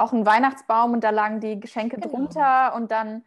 auch 0.00 0.12
einen 0.12 0.26
Weihnachtsbaum 0.26 0.92
und 0.92 1.04
da 1.04 1.10
lagen 1.10 1.40
die 1.40 1.60
Geschenke 1.60 1.96
genau. 1.96 2.08
drunter 2.08 2.74
und 2.74 2.90
dann 2.90 3.24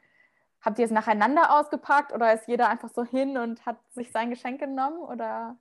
habt 0.62 0.80
ihr 0.80 0.86
es 0.86 0.92
nacheinander 0.92 1.60
ausgepackt 1.60 2.14
oder 2.14 2.34
ist 2.34 2.48
jeder 2.48 2.70
einfach 2.70 2.90
so 2.90 3.04
hin 3.04 3.38
und 3.38 3.66
hat 3.66 3.78
sich 3.92 4.12
sein 4.12 4.30
Geschenk 4.30 4.60
genommen? 4.60 5.00
Oder? 5.00 5.58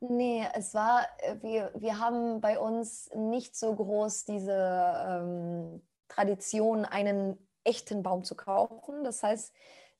Nee, 0.00 0.46
es 0.54 0.74
war, 0.74 1.06
äh, 1.18 1.36
wir, 1.42 1.72
wir 1.74 1.98
haben 1.98 2.40
bei 2.40 2.58
uns 2.58 3.10
nicht 3.14 3.56
so 3.56 3.74
groß 3.74 4.24
diese 4.24 4.94
ähm, 5.06 5.82
Tradition, 6.08 6.84
einen 6.84 7.38
echten 7.64 8.02
Baum 8.02 8.24
zu 8.24 8.34
kaufen. 8.34 9.04
Das 9.04 9.22
heißt, 9.22 9.54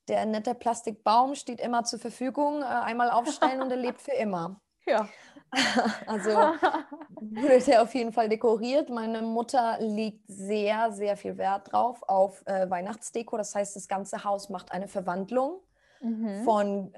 der 0.07 0.25
nette 0.25 0.55
Plastikbaum 0.55 1.35
steht 1.35 1.61
immer 1.61 1.83
zur 1.83 1.99
Verfügung, 1.99 2.61
äh, 2.61 2.65
einmal 2.65 3.11
aufstellen 3.11 3.61
und 3.61 3.71
er 3.71 3.77
lebt 3.77 4.01
für 4.01 4.13
immer. 4.13 4.59
Ja. 4.87 5.07
Also 6.07 6.29
wird 7.21 7.67
er 7.67 7.83
auf 7.83 7.93
jeden 7.93 8.13
Fall 8.13 8.29
dekoriert. 8.29 8.89
Meine 8.89 9.21
Mutter 9.21 9.77
legt 9.79 10.23
sehr, 10.27 10.91
sehr 10.91 11.17
viel 11.17 11.37
Wert 11.37 11.71
drauf 11.71 12.03
auf 12.07 12.45
äh, 12.45 12.69
Weihnachtsdeko. 12.69 13.37
Das 13.37 13.55
heißt, 13.55 13.75
das 13.75 13.87
ganze 13.87 14.23
Haus 14.23 14.49
macht 14.49 14.71
eine 14.71 14.87
Verwandlung 14.87 15.59
mhm. 16.01 16.43
von 16.43 16.93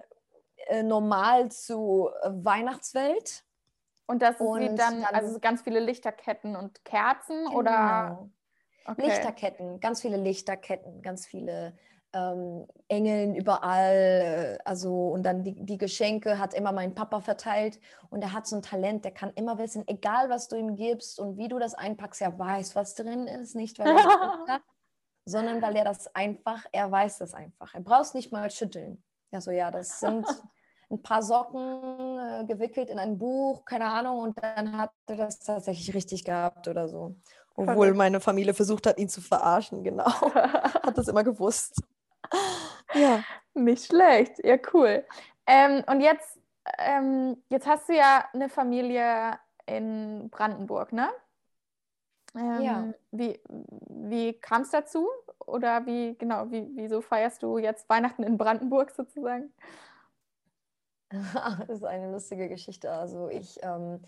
äh, 0.67 0.83
normal 0.83 1.51
zu 1.51 2.09
äh, 2.21 2.29
Weihnachtswelt. 2.31 3.43
Und 4.05 4.21
das 4.21 4.39
und 4.39 4.59
wie 4.59 4.65
dann, 4.75 5.01
dann, 5.01 5.03
also 5.05 5.39
ganz 5.39 5.61
viele 5.61 5.79
Lichterketten 5.79 6.55
und 6.55 6.83
Kerzen 6.83 7.45
genau. 7.45 7.57
oder? 7.57 8.29
Okay. 8.85 9.05
Lichterketten, 9.05 9.79
ganz 9.79 10.01
viele 10.01 10.17
Lichterketten, 10.17 11.01
ganz 11.01 11.25
viele 11.25 11.73
ähm, 12.13 12.67
Engeln 12.87 13.35
überall. 13.35 13.93
Äh, 13.93 14.57
also 14.65 15.09
und 15.09 15.23
dann 15.23 15.43
die, 15.43 15.53
die 15.65 15.77
Geschenke 15.77 16.39
hat 16.39 16.53
immer 16.53 16.71
mein 16.71 16.95
Papa 16.95 17.19
verteilt 17.19 17.79
und 18.09 18.21
er 18.21 18.33
hat 18.33 18.47
so 18.47 18.55
ein 18.55 18.61
Talent, 18.61 19.05
der 19.05 19.11
kann 19.11 19.31
immer 19.35 19.57
wissen, 19.57 19.83
egal 19.87 20.29
was 20.29 20.47
du 20.47 20.55
ihm 20.55 20.75
gibst 20.75 21.19
und 21.19 21.37
wie 21.37 21.47
du 21.47 21.59
das 21.59 21.73
einpackst, 21.73 22.21
er 22.21 22.37
weiß, 22.37 22.75
was 22.75 22.95
drin 22.95 23.27
ist, 23.27 23.55
nicht 23.55 23.79
weil 23.79 23.87
er 23.87 24.03
hat, 24.47 24.61
sondern 25.25 25.61
weil 25.61 25.75
er 25.75 25.85
das 25.85 26.13
einfach, 26.15 26.65
er 26.71 26.91
weiß 26.91 27.17
das 27.17 27.33
einfach. 27.33 27.73
Er 27.73 27.81
braucht 27.81 28.15
nicht 28.15 28.31
mal 28.31 28.49
schütteln. 28.51 29.03
Also 29.31 29.51
ja, 29.51 29.71
das 29.71 29.99
sind 29.99 30.25
ein 30.91 31.01
paar 31.01 31.23
Socken 31.23 32.19
äh, 32.19 32.45
gewickelt 32.45 32.89
in 32.89 32.99
ein 32.99 33.17
Buch, 33.17 33.65
keine 33.65 33.85
Ahnung, 33.85 34.19
und 34.19 34.41
dann 34.41 34.77
hat 34.77 34.91
er 35.07 35.15
das 35.15 35.39
tatsächlich 35.39 35.93
richtig 35.95 36.23
gehabt 36.23 36.67
oder 36.67 36.87
so. 36.87 37.15
Obwohl 37.55 37.93
meine 37.93 38.19
Familie 38.19 38.53
versucht 38.53 38.87
hat, 38.87 38.97
ihn 38.97 39.09
zu 39.09 39.21
verarschen, 39.21 39.83
genau. 39.83 40.05
hat 40.33 40.97
das 40.97 41.07
immer 41.07 41.23
gewusst. 41.23 41.81
Ja. 42.93 43.23
Nicht 43.53 43.85
schlecht, 43.85 44.43
ja, 44.43 44.57
cool. 44.73 45.05
Ähm, 45.45 45.83
und 45.87 46.01
jetzt, 46.01 46.39
ähm, 46.79 47.37
jetzt 47.49 47.67
hast 47.67 47.89
du 47.89 47.93
ja 47.93 48.25
eine 48.33 48.49
Familie 48.49 49.37
in 49.65 50.29
Brandenburg, 50.29 50.91
ne? 50.91 51.09
Ähm, 52.35 52.61
ja. 52.61 52.93
Wie, 53.11 53.39
wie 53.47 54.33
kam 54.33 54.63
es 54.63 54.71
dazu? 54.71 55.07
Oder 55.45 55.85
wie, 55.85 56.15
genau, 56.17 56.49
wie, 56.49 56.67
wieso 56.75 57.01
feierst 57.01 57.43
du 57.43 57.57
jetzt 57.57 57.87
Weihnachten 57.89 58.23
in 58.23 58.37
Brandenburg 58.37 58.91
sozusagen? 58.91 59.53
das 61.11 61.69
ist 61.69 61.83
eine 61.83 62.11
lustige 62.11 62.49
Geschichte. 62.49 62.91
Also 62.91 63.29
ich 63.29 63.59
ähm, 63.61 64.01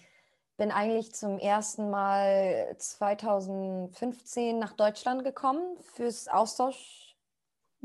bin 0.58 0.72
eigentlich 0.72 1.14
zum 1.14 1.38
ersten 1.38 1.90
Mal 1.90 2.76
2015 2.78 4.58
nach 4.58 4.74
Deutschland 4.74 5.24
gekommen 5.24 5.78
fürs 5.82 6.28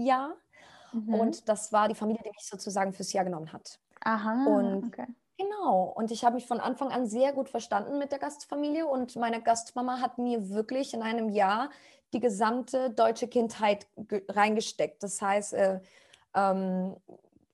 Austauschjahr. 0.00 0.36
Mhm. 0.92 1.14
Und 1.14 1.48
das 1.48 1.72
war 1.72 1.88
die 1.88 1.94
Familie, 1.94 2.22
die 2.24 2.30
mich 2.30 2.46
sozusagen 2.46 2.92
fürs 2.92 3.12
Jahr 3.12 3.24
genommen 3.24 3.52
hat. 3.52 3.78
Aha. 4.00 4.44
Und 4.46 4.86
okay. 4.86 5.06
Genau. 5.38 5.84
Und 5.96 6.10
ich 6.10 6.24
habe 6.24 6.34
mich 6.34 6.46
von 6.46 6.60
Anfang 6.60 6.90
an 6.90 7.06
sehr 7.06 7.32
gut 7.32 7.48
verstanden 7.48 7.98
mit 7.98 8.12
der 8.12 8.18
Gastfamilie. 8.18 8.86
Und 8.86 9.16
meine 9.16 9.40
Gastmama 9.40 10.00
hat 10.00 10.18
mir 10.18 10.50
wirklich 10.50 10.92
in 10.92 11.02
einem 11.02 11.28
Jahr 11.30 11.70
die 12.12 12.20
gesamte 12.20 12.90
deutsche 12.90 13.28
Kindheit 13.28 13.86
reingesteckt. 14.28 15.02
Das 15.02 15.22
heißt, 15.22 15.54
äh, 15.54 15.80
ähm, 16.34 16.96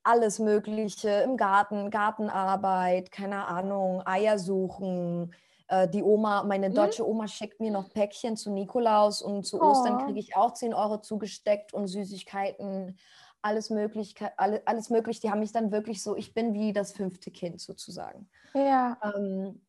alles 0.02 0.38
Mögliche 0.38 1.10
im 1.10 1.36
Garten, 1.36 1.90
Gartenarbeit, 1.90 3.12
keine 3.12 3.46
Ahnung, 3.46 4.02
Eier 4.06 4.38
suchen. 4.38 5.34
Äh, 5.68 5.88
die 5.88 6.02
Oma, 6.02 6.42
meine 6.44 6.70
mhm. 6.70 6.74
deutsche 6.74 7.08
Oma 7.08 7.28
schickt 7.28 7.60
mir 7.60 7.70
noch 7.70 7.92
Päckchen 7.92 8.36
zu 8.36 8.50
Nikolaus 8.50 9.22
und 9.22 9.44
zu 9.44 9.60
oh. 9.60 9.70
Ostern 9.70 10.04
kriege 10.04 10.18
ich 10.18 10.36
auch 10.36 10.52
10 10.52 10.74
Euro 10.74 10.98
zugesteckt 10.98 11.74
und 11.74 11.88
Süßigkeiten, 11.88 12.98
alles 13.42 13.70
möglich, 13.70 14.14
alles, 14.36 14.60
alles 14.66 14.90
möglich. 14.90 15.20
Die 15.20 15.30
haben 15.30 15.40
mich 15.40 15.52
dann 15.52 15.70
wirklich 15.70 16.02
so, 16.02 16.16
ich 16.16 16.34
bin 16.34 16.54
wie 16.54 16.72
das 16.72 16.92
fünfte 16.92 17.30
Kind 17.30 17.60
sozusagen. 17.60 18.28
Ja. 18.54 18.98
Ähm, 19.02 19.62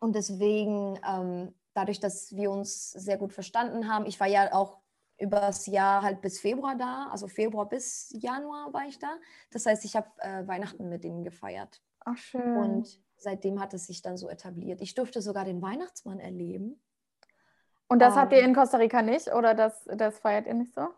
und 0.00 0.14
deswegen, 0.14 0.98
ähm, 1.08 1.54
dadurch, 1.74 2.00
dass 2.00 2.34
wir 2.34 2.50
uns 2.50 2.90
sehr 2.90 3.18
gut 3.18 3.32
verstanden 3.32 3.92
haben, 3.92 4.06
ich 4.06 4.18
war 4.18 4.26
ja 4.26 4.52
auch 4.52 4.78
übers 5.18 5.66
Jahr 5.66 6.02
halt 6.02 6.22
bis 6.22 6.40
Februar 6.40 6.76
da, 6.76 7.08
also 7.12 7.28
Februar 7.28 7.68
bis 7.68 8.10
Januar 8.18 8.72
war 8.72 8.86
ich 8.88 8.98
da. 8.98 9.16
Das 9.50 9.66
heißt, 9.66 9.84
ich 9.84 9.94
habe 9.94 10.08
äh, 10.18 10.46
Weihnachten 10.48 10.88
mit 10.88 11.04
ihnen 11.04 11.22
gefeiert. 11.22 11.82
Ach 12.00 12.16
schön. 12.16 12.56
Und 12.56 13.00
seitdem 13.22 13.60
hat 13.60 13.74
es 13.74 13.86
sich 13.86 14.02
dann 14.02 14.16
so 14.16 14.28
etabliert. 14.28 14.80
Ich 14.80 14.94
durfte 14.94 15.22
sogar 15.22 15.44
den 15.44 15.62
Weihnachtsmann 15.62 16.20
erleben. 16.20 16.80
Und 17.88 18.00
das 18.00 18.14
ähm, 18.14 18.20
habt 18.20 18.32
ihr 18.32 18.42
in 18.42 18.54
Costa 18.54 18.78
Rica 18.78 19.02
nicht 19.02 19.32
oder 19.32 19.54
das, 19.54 19.84
das 19.84 20.18
feiert 20.18 20.46
ihr 20.46 20.54
nicht 20.54 20.74
so? 20.74 20.88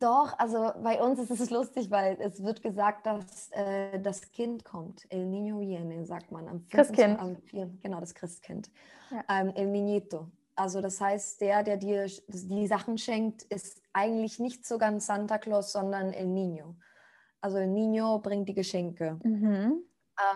Doch, 0.00 0.36
also 0.38 0.72
bei 0.82 1.00
uns 1.00 1.18
ist 1.18 1.30
es 1.30 1.50
lustig, 1.50 1.90
weil 1.90 2.18
es 2.20 2.42
wird 2.42 2.62
gesagt, 2.62 3.06
dass 3.06 3.50
äh, 3.52 4.00
das 4.00 4.30
Kind 4.32 4.64
kommt. 4.64 5.06
El 5.10 5.26
Niño 5.26 5.60
viene, 5.60 6.04
sagt 6.04 6.32
man. 6.32 6.48
Am 6.48 6.68
Christkind. 6.68 7.18
Am, 7.20 7.36
genau, 7.82 8.00
das 8.00 8.14
Christkind. 8.14 8.70
Ja. 9.10 9.24
Ähm, 9.28 9.52
El 9.54 9.68
Niñito. 9.68 10.28
Also 10.56 10.80
das 10.80 11.00
heißt, 11.00 11.40
der, 11.40 11.62
der 11.62 11.76
dir 11.76 12.06
die 12.26 12.66
Sachen 12.66 12.98
schenkt, 12.98 13.44
ist 13.44 13.80
eigentlich 13.92 14.40
nicht 14.40 14.66
so 14.66 14.76
ganz 14.76 15.06
Santa 15.06 15.38
Claus, 15.38 15.70
sondern 15.70 16.12
El 16.12 16.26
Niño. 16.26 16.74
Also 17.40 17.58
El 17.58 17.68
Niño 17.68 18.20
bringt 18.20 18.48
die 18.48 18.54
Geschenke. 18.54 19.18
Mhm. 19.22 19.84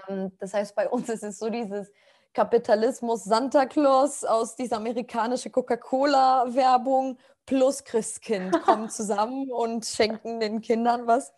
Ähm, 0.09 0.33
das 0.39 0.55
heißt, 0.55 0.75
bei 0.75 0.89
uns 0.89 1.09
ist 1.09 1.23
es 1.23 1.39
so 1.39 1.51
dieses 1.51 1.91
Kapitalismus 2.35 3.25
Santa 3.25 3.67
Claus 3.67 4.25
aus 4.25 4.57
dieser 4.57 4.77
amerikanischen 4.77 5.53
Coca-Cola-Werbung 5.53 7.19
plus 7.47 7.85
Christkind 7.85 8.53
kommen 8.65 8.89
zusammen 8.89 9.51
und 9.51 9.85
schenken 9.85 10.41
den 10.41 10.61
Kindern 10.61 11.07
was. 11.07 11.33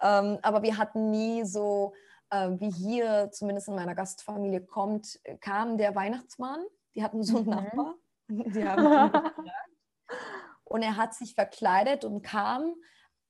Ähm, 0.00 0.38
aber 0.42 0.62
wir 0.62 0.78
hatten 0.78 1.10
nie 1.10 1.44
so, 1.44 1.92
äh, 2.30 2.48
wie 2.52 2.70
hier 2.70 3.30
zumindest 3.32 3.68
in 3.68 3.74
meiner 3.74 3.94
Gastfamilie 3.94 4.62
kommt, 4.62 5.20
kam 5.40 5.76
der 5.76 5.94
Weihnachtsmann. 5.94 6.64
Die 6.94 7.02
hatten 7.02 7.22
so 7.22 7.38
einen 7.38 7.46
mhm. 7.46 7.52
Nachbar. 7.52 7.94
Haben 8.64 9.12
und 10.64 10.82
er 10.82 10.96
hat 10.96 11.14
sich 11.14 11.34
verkleidet 11.34 12.04
und 12.04 12.22
kam 12.22 12.74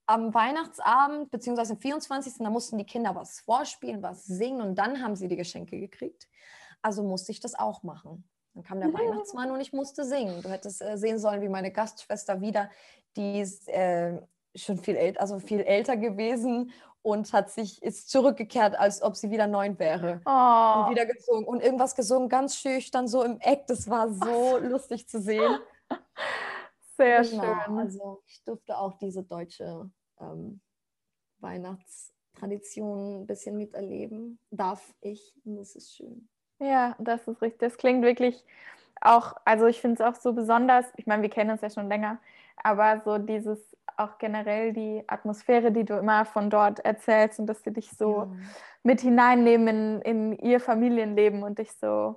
am 0.06 0.34
Weihnachtsabend, 0.34 1.30
beziehungsweise 1.30 1.74
am 1.74 1.78
24. 1.78 2.34
Da 2.38 2.50
mussten 2.50 2.78
die 2.78 2.84
Kinder 2.84 3.14
was 3.14 3.40
vorspielen, 3.40 4.02
was 4.02 4.24
singen 4.24 4.60
und 4.60 4.76
dann 4.76 5.02
haben 5.02 5.16
sie 5.16 5.28
die 5.28 5.36
Geschenke 5.36 5.78
gekriegt. 5.78 6.28
Also 6.82 7.02
musste 7.02 7.32
ich 7.32 7.40
das 7.40 7.54
auch 7.54 7.82
machen. 7.82 8.24
Dann 8.54 8.64
kam 8.64 8.80
der 8.80 8.92
Weihnachtsmann 8.92 9.50
und 9.50 9.60
ich 9.60 9.72
musste 9.72 10.04
singen. 10.04 10.42
Du 10.42 10.50
hättest 10.50 10.82
äh, 10.82 10.98
sehen 10.98 11.18
sollen, 11.18 11.40
wie 11.40 11.48
meine 11.48 11.70
Gastschwester 11.70 12.40
wieder, 12.40 12.70
die 13.16 13.40
ist 13.40 13.68
äh, 13.68 14.20
schon 14.54 14.78
viel, 14.78 14.96
äl 14.96 15.16
also 15.18 15.38
viel 15.38 15.60
älter 15.60 15.96
gewesen 15.96 16.72
und 17.02 17.32
hat 17.32 17.50
sich 17.50 17.82
ist 17.82 18.10
zurückgekehrt, 18.10 18.78
als 18.78 19.02
ob 19.02 19.16
sie 19.16 19.30
wieder 19.30 19.46
neun 19.46 19.78
wäre. 19.78 20.20
Oh. 20.24 20.84
Und 20.84 20.90
wieder 20.90 21.06
gesungen 21.06 21.44
und 21.44 21.62
irgendwas 21.62 21.94
gesungen, 21.94 22.28
ganz 22.28 22.56
schüchtern, 22.56 23.08
so 23.08 23.22
im 23.22 23.40
Eck. 23.40 23.66
Das 23.66 23.88
war 23.88 24.10
so 24.10 24.58
lustig 24.58 25.08
zu 25.08 25.20
sehen. 25.20 25.58
Sehr 27.02 27.22
genau. 27.22 27.64
schön. 27.64 27.78
Also 27.78 28.22
ich 28.26 28.42
durfte 28.44 28.78
auch 28.78 28.98
diese 28.98 29.22
deutsche 29.22 29.90
ähm, 30.20 30.60
Weihnachtstradition 31.40 33.22
ein 33.22 33.26
bisschen 33.26 33.56
miterleben. 33.56 34.38
Darf 34.50 34.94
ich 35.00 35.34
und 35.44 35.56
das 35.56 35.74
ist 35.74 35.94
schön. 35.94 36.28
Ja, 36.58 36.94
das 36.98 37.26
ist 37.26 37.42
richtig. 37.42 37.60
Das 37.60 37.76
klingt 37.76 38.02
wirklich 38.02 38.44
auch, 39.00 39.34
also 39.44 39.66
ich 39.66 39.80
finde 39.80 40.02
es 40.02 40.08
auch 40.08 40.20
so 40.20 40.32
besonders, 40.32 40.86
ich 40.96 41.06
meine, 41.06 41.22
wir 41.22 41.30
kennen 41.30 41.50
uns 41.50 41.60
ja 41.60 41.70
schon 41.70 41.88
länger, 41.88 42.18
aber 42.62 43.02
so 43.04 43.18
dieses 43.18 43.58
auch 43.96 44.18
generell 44.18 44.72
die 44.72 45.04
Atmosphäre, 45.06 45.72
die 45.72 45.84
du 45.84 45.94
immer 45.98 46.24
von 46.24 46.50
dort 46.50 46.80
erzählst 46.80 47.38
und 47.38 47.46
dass 47.46 47.62
sie 47.62 47.72
dich 47.72 47.90
so 47.90 48.18
ja. 48.18 48.30
mit 48.82 49.00
hineinnehmen 49.00 50.00
in, 50.00 50.32
in 50.32 50.38
ihr 50.38 50.60
Familienleben 50.60 51.42
und 51.42 51.58
dich 51.58 51.72
so 51.72 52.16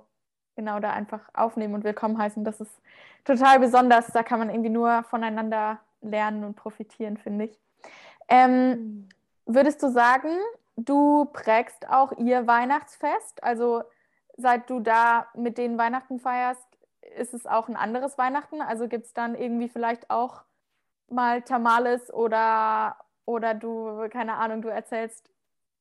genau 0.56 0.80
da 0.80 0.90
einfach 0.90 1.20
aufnehmen 1.34 1.74
und 1.74 1.84
willkommen 1.84 2.18
heißen. 2.18 2.42
Das 2.42 2.60
ist 2.60 2.72
total 3.24 3.60
besonders. 3.60 4.08
Da 4.08 4.22
kann 4.22 4.40
man 4.40 4.50
irgendwie 4.50 4.70
nur 4.70 5.04
voneinander 5.04 5.78
lernen 6.00 6.42
und 6.42 6.56
profitieren, 6.56 7.16
finde 7.16 7.44
ich. 7.44 7.60
Ähm, 8.28 8.70
mhm. 8.70 9.08
Würdest 9.44 9.82
du 9.82 9.88
sagen, 9.90 10.30
du 10.76 11.26
prägst 11.26 11.88
auch 11.88 12.12
ihr 12.18 12.46
Weihnachtsfest? 12.46 13.44
Also 13.44 13.84
seit 14.36 14.68
du 14.68 14.80
da 14.80 15.28
mit 15.34 15.58
denen 15.58 15.78
Weihnachten 15.78 16.18
feierst, 16.18 16.66
ist 17.16 17.34
es 17.34 17.46
auch 17.46 17.68
ein 17.68 17.76
anderes 17.76 18.18
Weihnachten? 18.18 18.60
Also 18.60 18.88
gibt 18.88 19.06
es 19.06 19.14
dann 19.14 19.34
irgendwie 19.34 19.68
vielleicht 19.68 20.10
auch 20.10 20.42
mal 21.08 21.42
Tamales 21.42 22.12
oder, 22.12 22.96
oder 23.24 23.54
du, 23.54 24.08
keine 24.10 24.34
Ahnung, 24.34 24.62
du 24.62 24.68
erzählst 24.68 25.30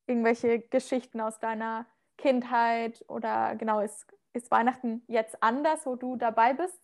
irgendwelche 0.05 0.59
Geschichten 0.59 1.19
aus 1.19 1.39
deiner 1.39 1.85
Kindheit 2.17 3.03
oder 3.07 3.55
genau, 3.55 3.79
ist, 3.79 4.05
ist 4.35 4.51
Weihnachten 4.51 5.03
jetzt 5.07 5.41
anders, 5.41 5.85
wo 5.85 5.95
du 5.95 6.15
dabei 6.15 6.53
bist? 6.53 6.79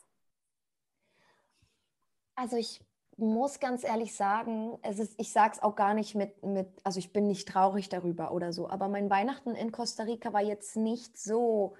Also 2.35 2.57
ich 2.57 2.83
muss 3.17 3.59
ganz 3.59 3.83
ehrlich 3.83 4.15
sagen, 4.15 4.77
es 4.81 4.99
ist, 4.99 5.13
ich 5.17 5.31
sage 5.31 5.53
es 5.55 5.63
auch 5.63 5.75
gar 5.75 5.93
nicht 5.93 6.15
mit, 6.15 6.43
mit, 6.43 6.67
also 6.83 6.97
ich 6.99 7.13
bin 7.13 7.27
nicht 7.27 7.47
traurig 7.47 7.89
darüber 7.89 8.31
oder 8.31 8.51
so, 8.51 8.69
aber 8.69 8.87
mein 8.87 9.09
Weihnachten 9.09 9.53
in 9.53 9.71
Costa 9.71 10.03
Rica 10.03 10.33
war 10.33 10.41
jetzt 10.41 10.75
nicht 10.75 11.17
so, 11.17 11.75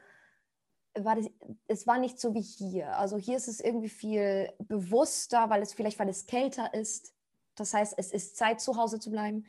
war 0.94 1.16
das, 1.16 1.28
es 1.68 1.88
war 1.88 1.98
nicht 1.98 2.20
so 2.20 2.34
wie 2.34 2.42
hier. 2.42 2.98
Also 2.98 3.18
hier 3.18 3.38
ist 3.38 3.48
es 3.48 3.60
irgendwie 3.60 3.90
viel 3.90 4.51
bewusster, 4.60 5.50
weil 5.50 5.62
es 5.62 5.74
vielleicht, 5.74 6.00
weil 6.00 6.10
es 6.10 6.25
kälter 6.25 6.74
ist. 6.74 7.13
Das 7.56 7.74
heißt, 7.74 7.96
es 7.98 8.12
ist 8.12 8.38
Zeit, 8.38 8.62
zu 8.62 8.78
Hause 8.78 9.00
zu 9.00 9.10
bleiben. 9.10 9.46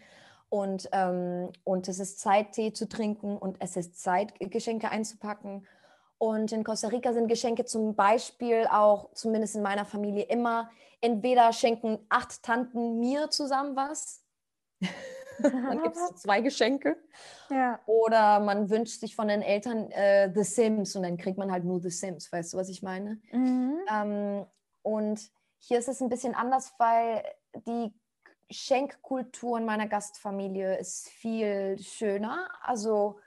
Und, 0.48 0.88
ähm, 0.92 1.50
und 1.64 1.88
es 1.88 1.98
ist 1.98 2.20
Zeit, 2.20 2.52
Tee 2.52 2.72
zu 2.72 2.88
trinken 2.88 3.36
und 3.36 3.56
es 3.60 3.76
ist 3.76 4.00
Zeit, 4.00 4.34
Geschenke 4.38 4.90
einzupacken. 4.90 5.66
Und 6.22 6.52
in 6.52 6.62
Costa 6.62 6.86
Rica 6.86 7.12
sind 7.12 7.26
Geschenke 7.26 7.64
zum 7.64 7.96
Beispiel 7.96 8.68
auch, 8.70 9.12
zumindest 9.12 9.56
in 9.56 9.62
meiner 9.62 9.84
Familie, 9.84 10.22
immer 10.26 10.70
entweder 11.00 11.52
schenken 11.52 11.98
acht 12.10 12.44
Tanten 12.44 13.00
mir 13.00 13.28
zusammen 13.30 13.74
was, 13.74 14.24
dann 15.42 15.82
gibt 15.82 15.96
es 15.96 16.22
zwei 16.22 16.40
Geschenke, 16.40 16.96
ja. 17.50 17.80
oder 17.86 18.38
man 18.38 18.70
wünscht 18.70 19.00
sich 19.00 19.16
von 19.16 19.26
den 19.26 19.42
Eltern 19.42 19.90
äh, 19.90 20.30
The 20.32 20.44
Sims 20.44 20.94
und 20.94 21.02
dann 21.02 21.16
kriegt 21.16 21.38
man 21.38 21.50
halt 21.50 21.64
nur 21.64 21.80
The 21.80 21.90
Sims, 21.90 22.30
weißt 22.30 22.52
du, 22.52 22.56
was 22.56 22.68
ich 22.68 22.84
meine? 22.84 23.20
Mhm. 23.32 23.80
Ähm, 23.92 24.46
und 24.82 25.28
hier 25.58 25.80
ist 25.80 25.88
es 25.88 26.00
ein 26.00 26.08
bisschen 26.08 26.36
anders, 26.36 26.72
weil 26.78 27.24
die 27.66 27.92
Schenkkultur 28.48 29.58
in 29.58 29.64
meiner 29.64 29.88
Gastfamilie 29.88 30.78
ist 30.78 31.08
viel 31.08 31.80
schöner. 31.80 32.48
Also 32.62 33.18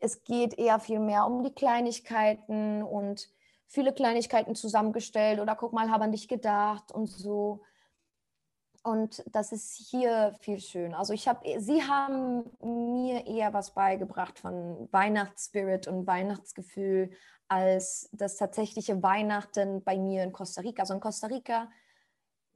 es 0.00 0.24
geht 0.24 0.58
eher 0.58 0.78
viel 0.78 1.00
mehr 1.00 1.26
um 1.26 1.42
die 1.42 1.54
Kleinigkeiten 1.54 2.82
und 2.82 3.28
viele 3.66 3.92
Kleinigkeiten 3.92 4.54
zusammengestellt 4.54 5.40
oder 5.40 5.56
guck 5.56 5.72
mal, 5.72 5.90
habe 5.90 6.04
an 6.04 6.12
dich 6.12 6.28
gedacht 6.28 6.92
und 6.92 7.06
so. 7.06 7.62
Und 8.82 9.22
das 9.30 9.52
ist 9.52 9.74
hier 9.74 10.34
viel 10.40 10.58
schön. 10.58 10.92
Also 10.92 11.12
ich 11.12 11.28
habe, 11.28 11.60
sie 11.60 11.82
haben 11.82 12.50
mir 12.60 13.26
eher 13.26 13.52
was 13.52 13.74
beigebracht 13.74 14.38
von 14.38 14.88
Weihnachtsspirit 14.90 15.86
und 15.86 16.06
Weihnachtsgefühl 16.06 17.10
als 17.48 18.08
das 18.12 18.36
tatsächliche 18.36 19.02
Weihnachten 19.02 19.84
bei 19.84 19.98
mir 19.98 20.24
in 20.24 20.32
Costa 20.32 20.62
Rica. 20.62 20.82
Also 20.82 20.94
in 20.94 21.00
Costa 21.00 21.28
Rica 21.28 21.70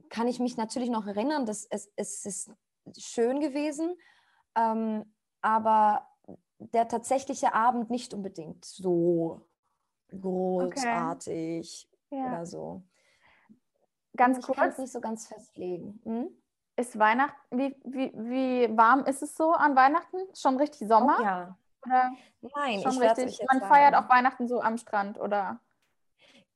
kann 0.08 0.26
ich 0.26 0.40
mich 0.40 0.56
natürlich 0.56 0.90
noch 0.90 1.06
erinnern, 1.06 1.46
dass 1.46 1.64
es, 1.66 1.90
es 1.96 2.26
ist 2.26 2.50
schön 2.98 3.40
gewesen, 3.40 3.96
ähm, 4.56 5.14
aber 5.42 6.08
der 6.58 6.88
tatsächliche 6.88 7.54
Abend 7.54 7.90
nicht 7.90 8.14
unbedingt 8.14 8.64
so 8.64 9.46
großartig 10.08 11.88
okay. 12.10 12.20
ja. 12.20 12.28
oder 12.28 12.46
so. 12.46 12.82
Ganz 14.16 14.38
ich 14.38 14.44
kurz. 14.44 14.58
kann 14.58 14.68
es 14.70 14.78
nicht 14.78 14.92
so 14.92 15.00
ganz 15.00 15.26
festlegen. 15.26 16.00
Hm? 16.04 16.28
Ist 16.76 16.98
Weihnachten, 16.98 17.58
wie, 17.58 17.76
wie, 17.84 18.12
wie 18.14 18.76
warm 18.76 19.04
ist 19.04 19.22
es 19.22 19.34
so 19.34 19.52
an 19.52 19.76
Weihnachten? 19.76 20.18
Schon 20.34 20.56
richtig 20.56 20.88
Sommer? 20.88 21.16
Oh, 21.18 21.22
ja. 21.22 21.58
Oder 21.84 22.12
Nein, 22.40 22.82
schon 22.82 22.98
richtig. 22.98 23.40
Man 23.48 23.60
sagen. 23.60 23.72
feiert 23.72 23.94
auch 23.94 24.08
Weihnachten 24.08 24.48
so 24.48 24.60
am 24.60 24.76
Strand, 24.76 25.18
oder? 25.18 25.60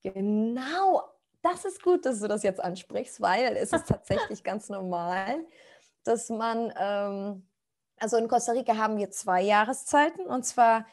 Genau, 0.03 1.03
das 1.43 1.65
ist 1.65 1.83
gut, 1.83 2.05
dass 2.05 2.21
du 2.21 2.29
das 2.29 2.43
jetzt 2.43 2.61
ansprichst, 2.61 3.21
weil 3.21 3.57
es 3.57 3.73
ist 3.73 3.89
tatsächlich 3.89 4.43
ganz 4.45 4.69
normal, 4.69 5.47
dass 6.05 6.29
man, 6.31 6.73
ähm, 6.79 7.47
also 8.01 8.17
in 8.17 8.29
Costa 8.29 8.53
Rica 8.53 8.77
haben 8.77 8.99
wir 8.99 9.11
zwei 9.11 9.43
Jahreszeiten 9.43 10.27
und 10.27 10.45
zwar 10.45 10.87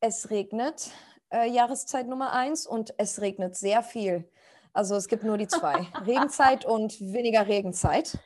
es 0.00 0.30
regnet 0.30 0.90
äh, 1.30 1.48
Jahreszeit 1.50 2.06
Nummer 2.06 2.32
eins 2.32 2.66
und 2.66 2.94
es 2.98 3.20
regnet 3.20 3.56
sehr 3.56 3.82
viel. 3.82 4.28
Also 4.72 4.94
es 4.94 5.08
gibt 5.08 5.24
nur 5.24 5.38
die 5.38 5.48
zwei, 5.48 5.86
Regenzeit 6.06 6.64
und 6.64 7.00
weniger 7.00 7.46
Regenzeit. 7.46 8.18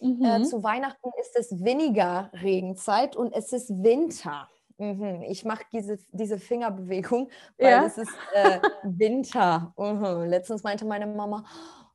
Mhm. 0.00 0.24
Äh, 0.24 0.42
zu 0.44 0.62
Weihnachten 0.62 1.10
ist 1.20 1.36
es 1.36 1.64
weniger 1.64 2.30
Regenzeit 2.34 3.16
und 3.16 3.32
es 3.32 3.52
ist 3.52 3.70
Winter. 3.70 4.48
Mhm. 4.78 5.22
Ich 5.28 5.44
mache 5.44 5.64
diese, 5.72 5.98
diese 6.10 6.38
Fingerbewegung, 6.38 7.30
weil 7.56 7.70
ja. 7.70 7.86
es 7.86 7.98
ist 7.98 8.12
äh, 8.34 8.60
Winter. 8.82 9.72
Mhm. 9.76 10.28
Letztens 10.28 10.64
meinte 10.64 10.84
meine 10.84 11.06
Mama, 11.06 11.44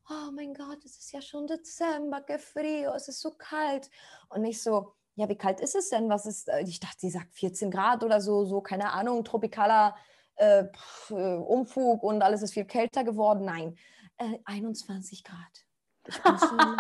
oh 0.09 0.31
mein 0.33 0.53
Gott, 0.53 0.79
es 0.85 0.97
ist 0.97 1.11
ja 1.11 1.21
schon 1.21 1.47
Dezember, 1.47 2.21
que 2.21 2.39
frio, 2.39 2.93
es 2.93 3.09
ist 3.09 3.19
so 3.19 3.31
kalt. 3.31 3.89
Und 4.29 4.45
ich 4.45 4.61
so, 4.61 4.93
ja, 5.17 5.27
wie 5.27 5.35
kalt 5.35 5.59
ist 5.59 5.75
es 5.75 5.89
denn? 5.89 6.09
Was 6.09 6.27
ist, 6.27 6.47
äh, 6.47 6.61
ich 6.61 6.79
dachte, 6.79 6.99
sie 6.99 7.09
sagt 7.09 7.33
14 7.33 7.71
Grad 7.71 8.03
oder 8.03 8.21
so, 8.21 8.45
so, 8.45 8.61
keine 8.61 8.93
Ahnung, 8.93 9.23
tropikaler 9.23 9.95
äh, 10.35 10.65
äh, 11.09 11.35
Umfug 11.35 12.03
und 12.03 12.21
alles 12.21 12.43
ist 12.43 12.53
viel 12.53 12.65
kälter 12.65 13.03
geworden. 13.03 13.43
Nein, 13.43 13.75
äh, 14.17 14.37
21 14.45 15.23
Grad. 15.23 15.65
Ich 16.07 16.23
muss 16.23 16.41
nur, 16.51 16.77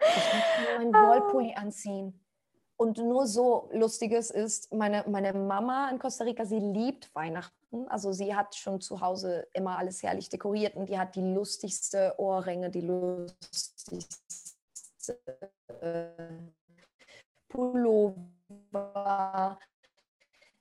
ich 0.00 0.24
nur 0.60 0.78
meinen 0.78 0.92
Wollpulli 0.92 1.54
anziehen. 1.54 2.20
Und 2.76 2.98
nur 2.98 3.28
so 3.28 3.70
Lustiges 3.72 4.30
ist, 4.30 4.74
meine, 4.74 5.04
meine 5.08 5.32
Mama 5.32 5.88
in 5.88 6.00
Costa 6.00 6.24
Rica, 6.24 6.44
sie 6.44 6.58
liebt 6.58 7.14
Weihnachten. 7.14 7.88
Also 7.88 8.12
sie 8.12 8.34
hat 8.34 8.56
schon 8.56 8.80
zu 8.80 9.00
Hause 9.00 9.46
immer 9.52 9.78
alles 9.78 10.02
herrlich 10.02 10.28
dekoriert 10.28 10.74
und 10.74 10.88
die 10.88 10.98
hat 10.98 11.14
die 11.14 11.22
lustigste 11.22 12.14
Ohrringe, 12.18 12.70
die 12.70 12.82
lustigste 12.82 14.04
äh, 15.80 16.08
Pullover, 17.56 19.58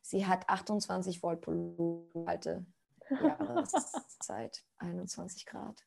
Sie 0.01 0.25
hat 0.25 0.47
28 0.47 1.21
Volt 1.21 1.41
Pulloverhalte. 1.41 2.65
Jahreszeit, 3.09 4.63
21 4.77 5.45
Grad. 5.45 5.83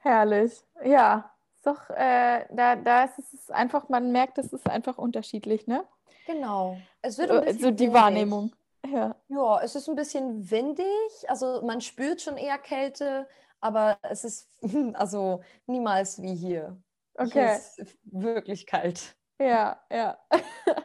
Herrlich. 0.00 0.64
Ja, 0.84 1.32
doch, 1.62 1.88
äh, 1.90 2.46
da, 2.50 2.74
da 2.74 3.04
ist 3.04 3.32
es 3.32 3.50
einfach, 3.50 3.88
man 3.88 4.10
merkt, 4.10 4.38
es 4.38 4.52
ist 4.52 4.68
einfach 4.68 4.98
unterschiedlich, 4.98 5.68
ne? 5.68 5.84
Genau. 6.26 6.76
Es 7.00 7.18
wird 7.18 7.30
ein 7.30 7.54
so, 7.54 7.66
so 7.66 7.70
die 7.70 7.92
Wahrnehmung. 7.92 8.52
Ja. 8.90 9.14
ja, 9.28 9.60
es 9.62 9.76
ist 9.76 9.88
ein 9.88 9.94
bisschen 9.94 10.50
windig, 10.50 11.28
also 11.28 11.62
man 11.62 11.80
spürt 11.80 12.22
schon 12.22 12.36
eher 12.36 12.58
Kälte, 12.58 13.28
aber 13.60 13.98
es 14.02 14.24
ist 14.24 14.48
also 14.94 15.44
niemals 15.66 16.20
wie 16.20 16.34
hier. 16.34 16.76
Okay. 17.14 17.30
Hier 17.32 17.52
ist 17.52 17.98
wirklich 18.04 18.66
kalt. 18.66 19.14
Ja, 19.40 19.80
ja. 19.90 20.18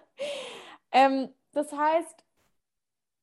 ähm, 0.92 1.30
das 1.52 1.72
heißt, 1.74 2.24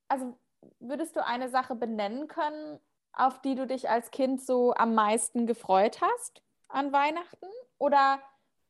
also 0.08 0.38
würdest 0.78 1.16
du 1.16 1.24
eine 1.24 1.48
Sache 1.48 1.74
benennen 1.74 2.28
können, 2.28 2.78
auf 3.14 3.40
die 3.40 3.54
du 3.54 3.66
dich 3.66 3.88
als 3.88 4.10
Kind 4.10 4.42
so 4.42 4.74
am 4.74 4.94
meisten 4.94 5.46
gefreut 5.46 6.00
hast 6.02 6.42
an 6.68 6.92
Weihnachten? 6.92 7.46
Oder 7.78 8.20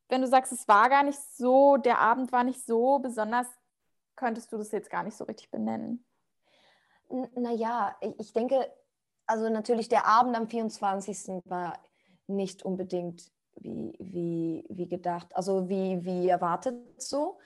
wenn 0.08 0.20
du 0.20 0.28
sagst, 0.28 0.52
es 0.52 0.68
war 0.68 0.88
gar 0.88 1.02
nicht 1.02 1.18
so, 1.18 1.78
der 1.78 1.98
Abend 1.98 2.30
war 2.30 2.44
nicht 2.44 2.64
so 2.64 3.00
besonders, 3.00 3.48
könntest 4.14 4.52
du 4.52 4.56
das 4.56 4.70
jetzt 4.70 4.90
gar 4.90 5.02
nicht 5.02 5.16
so 5.16 5.24
richtig 5.24 5.50
benennen? 5.50 6.04
Naja, 7.34 7.96
ich 8.18 8.32
denke, 8.32 8.72
also 9.26 9.48
natürlich 9.48 9.88
der 9.88 10.06
Abend 10.06 10.36
am 10.36 10.46
24. 10.46 11.42
war 11.44 11.78
nicht 12.28 12.62
unbedingt 12.62 13.32
wie, 13.56 13.94
wie, 13.98 14.66
wie 14.68 14.88
gedacht, 14.88 15.34
also 15.34 15.68
wie, 15.68 16.04
wie 16.04 16.28
erwartet 16.28 16.74
so. 17.00 17.38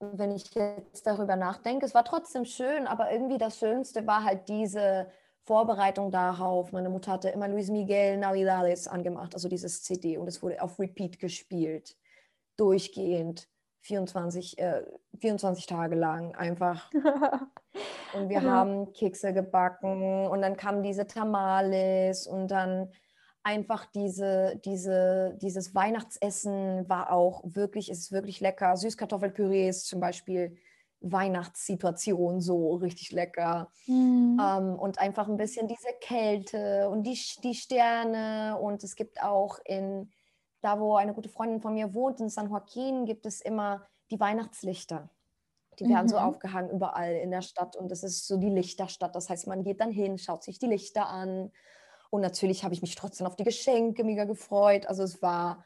Wenn 0.00 0.32
ich 0.32 0.54
jetzt 0.54 1.06
darüber 1.06 1.36
nachdenke, 1.36 1.86
es 1.86 1.94
war 1.94 2.04
trotzdem 2.04 2.44
schön, 2.44 2.86
aber 2.86 3.10
irgendwie 3.10 3.38
das 3.38 3.58
Schönste 3.58 4.06
war 4.06 4.24
halt 4.24 4.48
diese 4.48 5.08
Vorbereitung 5.44 6.10
darauf. 6.10 6.72
Meine 6.72 6.90
Mutter 6.90 7.12
hatte 7.12 7.28
immer 7.28 7.48
Luis 7.48 7.70
Miguel 7.70 8.16
Navidades 8.18 8.88
angemacht, 8.88 9.34
also 9.34 9.48
dieses 9.48 9.82
CD, 9.82 10.18
und 10.18 10.26
es 10.26 10.42
wurde 10.42 10.60
auf 10.62 10.78
Repeat 10.78 11.18
gespielt, 11.18 11.96
durchgehend, 12.56 13.48
24, 13.82 14.58
äh, 14.58 14.82
24 15.20 15.66
Tage 15.66 15.94
lang 15.94 16.34
einfach. 16.34 16.90
und 18.14 18.30
wir 18.30 18.40
ja. 18.40 18.50
haben 18.50 18.92
Kekse 18.94 19.32
gebacken 19.32 20.26
und 20.26 20.40
dann 20.40 20.56
kamen 20.56 20.82
diese 20.82 21.06
Tamales 21.06 22.26
und 22.26 22.48
dann 22.48 22.90
einfach 23.44 23.84
diese, 23.86 24.60
diese, 24.64 25.38
dieses 25.40 25.74
Weihnachtsessen 25.74 26.88
war 26.88 27.12
auch 27.12 27.42
wirklich, 27.44 27.90
ist 27.90 28.10
wirklich 28.10 28.40
lecker. 28.40 28.76
Süßkartoffelpüree 28.76 29.68
ist 29.68 29.86
zum 29.86 30.00
Beispiel 30.00 30.56
Weihnachtssituation 31.00 32.40
so 32.40 32.76
richtig 32.76 33.12
lecker. 33.12 33.70
Mhm. 33.86 34.40
Ähm, 34.42 34.78
und 34.78 34.98
einfach 34.98 35.28
ein 35.28 35.36
bisschen 35.36 35.68
diese 35.68 35.92
Kälte 36.00 36.88
und 36.88 37.04
die, 37.04 37.18
die 37.42 37.54
Sterne. 37.54 38.58
Und 38.58 38.82
es 38.82 38.96
gibt 38.96 39.22
auch 39.22 39.58
in, 39.66 40.10
da 40.62 40.80
wo 40.80 40.96
eine 40.96 41.12
gute 41.12 41.28
Freundin 41.28 41.60
von 41.60 41.74
mir 41.74 41.94
wohnt, 41.94 42.20
in 42.20 42.30
San 42.30 42.48
Joaquin, 42.48 43.04
gibt 43.04 43.26
es 43.26 43.42
immer 43.42 43.86
die 44.10 44.18
Weihnachtslichter. 44.18 45.10
Die 45.78 45.88
werden 45.88 46.06
mhm. 46.06 46.10
so 46.10 46.18
aufgehangen 46.18 46.70
überall 46.70 47.14
in 47.14 47.30
der 47.30 47.42
Stadt 47.42 47.76
und 47.76 47.90
es 47.92 48.04
ist 48.04 48.26
so 48.26 48.38
die 48.38 48.48
Lichterstadt. 48.48 49.14
Das 49.14 49.28
heißt, 49.28 49.46
man 49.46 49.64
geht 49.64 49.80
dann 49.80 49.90
hin, 49.90 50.18
schaut 50.18 50.44
sich 50.44 50.58
die 50.58 50.66
Lichter 50.66 51.08
an. 51.08 51.50
Und 52.14 52.20
natürlich 52.20 52.62
habe 52.62 52.72
ich 52.72 52.80
mich 52.80 52.94
trotzdem 52.94 53.26
auf 53.26 53.34
die 53.34 53.42
Geschenke 53.42 54.04
mega 54.04 54.22
gefreut. 54.22 54.86
Also 54.86 55.02
es 55.02 55.20
war 55.20 55.64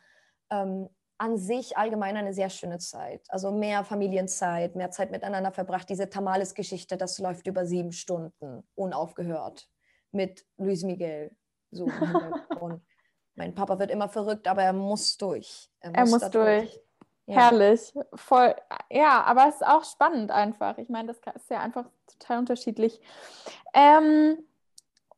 ähm, 0.49 0.89
an 1.19 1.37
sich 1.37 1.77
allgemein 1.77 2.17
eine 2.17 2.33
sehr 2.33 2.49
schöne 2.49 2.79
Zeit. 2.79 3.21
Also 3.29 3.51
mehr 3.51 3.85
Familienzeit, 3.85 4.75
mehr 4.75 4.91
Zeit 4.91 5.11
miteinander 5.11 5.53
verbracht. 5.53 5.91
Diese 5.91 6.09
Tamales-Geschichte, 6.09 6.97
das 6.97 7.19
läuft 7.19 7.47
über 7.47 7.67
sieben 7.67 7.93
Stunden, 7.93 8.67
unaufgehört, 8.77 9.69
mit 10.11 10.47
Luis 10.57 10.85
Miguel. 10.85 11.37
So 11.71 11.85
mein 13.35 13.55
Papa 13.55 13.79
wird 13.79 13.91
immer 13.91 14.09
verrückt, 14.09 14.49
aber 14.49 14.63
er 14.63 14.73
muss 14.73 15.19
durch. 15.19 15.69
Er 15.81 15.91
muss, 15.91 15.99
er 15.99 16.07
muss 16.07 16.31
durch. 16.31 16.81
Ja. 17.27 17.51
Herrlich. 17.51 17.93
Voll. 18.15 18.57
Ja, 18.91 19.23
aber 19.25 19.49
es 19.51 19.57
ist 19.57 19.67
auch 19.67 19.85
spannend 19.85 20.31
einfach. 20.31 20.79
Ich 20.79 20.89
meine, 20.89 21.09
das 21.09 21.19
ist 21.37 21.51
ja 21.51 21.61
einfach 21.61 21.91
total 22.07 22.39
unterschiedlich. 22.39 23.03
Ähm, 23.75 24.39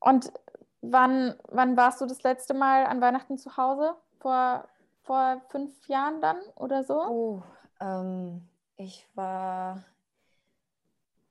und 0.00 0.32
wann, 0.80 1.34
wann 1.48 1.76
warst 1.76 2.00
du 2.00 2.06
das 2.06 2.22
letzte 2.22 2.54
Mal 2.54 2.86
an 2.86 3.00
Weihnachten 3.00 3.38
zu 3.38 3.56
Hause? 3.56 3.94
Vor 4.18 4.68
vor 5.02 5.40
fünf 5.48 5.88
Jahren 5.88 6.20
dann 6.20 6.38
oder 6.54 6.84
so? 6.84 7.00
Oh, 7.00 7.42
ähm, 7.80 8.46
ich 8.76 9.08
war 9.14 9.82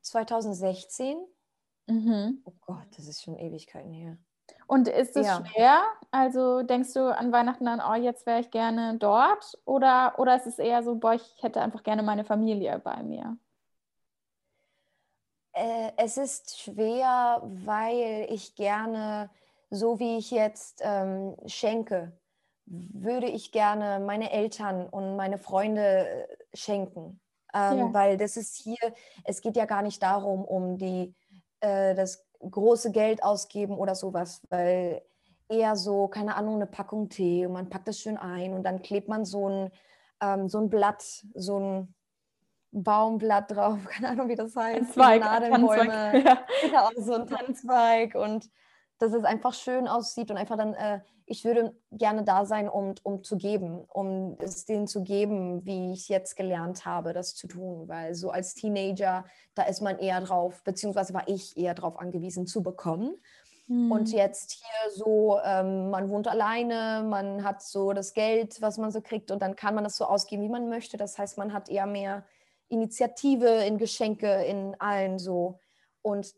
2016. 0.02 1.18
Mhm. 1.86 2.42
Oh 2.44 2.52
Gott, 2.60 2.86
das 2.96 3.06
ist 3.08 3.22
schon 3.22 3.36
Ewigkeiten 3.36 3.92
her. 3.92 4.18
Und 4.66 4.88
ist 4.88 5.16
es 5.16 5.26
ja. 5.26 5.44
schwer? 5.44 5.82
Also 6.10 6.62
denkst 6.62 6.92
du 6.92 7.16
an 7.16 7.32
Weihnachten 7.32 7.64
dann, 7.64 7.80
oh, 7.80 7.94
jetzt 7.94 8.26
wäre 8.26 8.40
ich 8.40 8.50
gerne 8.50 8.98
dort? 8.98 9.58
Oder, 9.64 10.14
oder 10.18 10.36
ist 10.36 10.46
es 10.46 10.58
eher 10.58 10.82
so, 10.82 10.96
boah, 10.96 11.14
ich 11.14 11.42
hätte 11.42 11.60
einfach 11.60 11.82
gerne 11.82 12.02
meine 12.02 12.24
Familie 12.24 12.78
bei 12.78 13.02
mir? 13.02 13.36
Äh, 15.52 15.92
es 15.96 16.16
ist 16.16 16.58
schwer, 16.58 17.40
weil 17.42 18.26
ich 18.30 18.54
gerne, 18.54 19.30
so 19.70 19.98
wie 19.98 20.18
ich 20.18 20.30
jetzt 20.30 20.82
ähm, 20.84 21.36
schenke, 21.46 22.12
würde 22.66 23.26
ich 23.26 23.52
gerne 23.52 24.04
meine 24.04 24.30
Eltern 24.30 24.86
und 24.88 25.16
meine 25.16 25.38
Freunde 25.38 26.08
äh, 26.08 26.26
schenken. 26.54 27.20
Ähm, 27.52 27.78
ja. 27.78 27.94
Weil 27.94 28.16
das 28.16 28.36
ist 28.36 28.56
hier, 28.56 28.94
es 29.24 29.40
geht 29.40 29.56
ja 29.56 29.64
gar 29.64 29.82
nicht 29.82 30.02
darum, 30.02 30.44
um 30.44 30.78
die, 30.78 31.14
äh, 31.60 31.94
das 31.94 32.24
große 32.38 32.92
Geld 32.92 33.22
ausgeben 33.22 33.76
oder 33.76 33.94
sowas, 33.94 34.42
weil 34.50 35.02
eher 35.48 35.74
so, 35.74 36.06
keine 36.08 36.36
Ahnung, 36.36 36.56
eine 36.56 36.66
Packung 36.66 37.08
Tee 37.08 37.44
und 37.44 37.52
man 37.52 37.68
packt 37.68 37.88
das 37.88 37.98
schön 37.98 38.16
ein 38.16 38.54
und 38.54 38.62
dann 38.62 38.82
klebt 38.82 39.08
man 39.08 39.24
so 39.24 39.48
ein, 39.48 39.70
ähm, 40.22 40.48
so 40.48 40.58
ein 40.58 40.70
Blatt, 40.70 41.02
so 41.34 41.58
ein 41.58 41.94
Baumblatt 42.70 43.50
drauf, 43.50 43.78
keine 43.88 44.10
Ahnung, 44.10 44.28
wie 44.28 44.36
das 44.36 44.54
heißt. 44.54 44.80
Ein 44.80 44.92
Zweig, 44.92 45.20
Nadelbäume, 45.20 46.22
ja. 46.24 46.46
genau, 46.62 46.88
so 46.96 47.14
ein 47.14 47.26
Tanzweig 47.26 48.14
und 48.14 48.48
dass 49.00 49.14
es 49.14 49.24
einfach 49.24 49.54
schön 49.54 49.88
aussieht 49.88 50.30
und 50.30 50.36
einfach 50.36 50.58
dann, 50.58 50.74
äh, 50.74 51.00
ich 51.24 51.44
würde 51.44 51.74
gerne 51.90 52.22
da 52.22 52.44
sein, 52.44 52.68
um, 52.68 52.94
um 53.02 53.24
zu 53.24 53.36
geben, 53.36 53.84
um 53.88 54.36
es 54.40 54.66
denen 54.66 54.86
zu 54.86 55.02
geben, 55.02 55.64
wie 55.64 55.92
ich 55.92 56.08
jetzt 56.08 56.36
gelernt 56.36 56.84
habe, 56.84 57.14
das 57.14 57.34
zu 57.34 57.48
tun. 57.48 57.88
Weil 57.88 58.14
so 58.14 58.30
als 58.30 58.54
Teenager, 58.54 59.24
da 59.54 59.62
ist 59.62 59.80
man 59.80 59.98
eher 59.98 60.20
drauf, 60.20 60.62
beziehungsweise 60.64 61.14
war 61.14 61.26
ich 61.28 61.56
eher 61.56 61.74
drauf 61.74 61.98
angewiesen 61.98 62.46
zu 62.46 62.62
bekommen. 62.62 63.16
Mhm. 63.68 63.90
Und 63.90 64.12
jetzt 64.12 64.52
hier 64.52 64.90
so, 64.92 65.38
ähm, 65.44 65.88
man 65.88 66.10
wohnt 66.10 66.28
alleine, 66.28 67.02
man 67.08 67.42
hat 67.42 67.62
so 67.62 67.94
das 67.94 68.12
Geld, 68.12 68.60
was 68.60 68.76
man 68.76 68.90
so 68.90 69.00
kriegt 69.00 69.30
und 69.30 69.40
dann 69.40 69.56
kann 69.56 69.74
man 69.74 69.84
das 69.84 69.96
so 69.96 70.04
ausgeben, 70.04 70.42
wie 70.42 70.48
man 70.50 70.68
möchte. 70.68 70.98
Das 70.98 71.16
heißt, 71.16 71.38
man 71.38 71.54
hat 71.54 71.70
eher 71.70 71.86
mehr 71.86 72.24
Initiative 72.68 73.48
in 73.64 73.78
Geschenke, 73.78 74.44
in 74.44 74.76
allen 74.78 75.18
so. 75.18 75.58
Und 76.02 76.34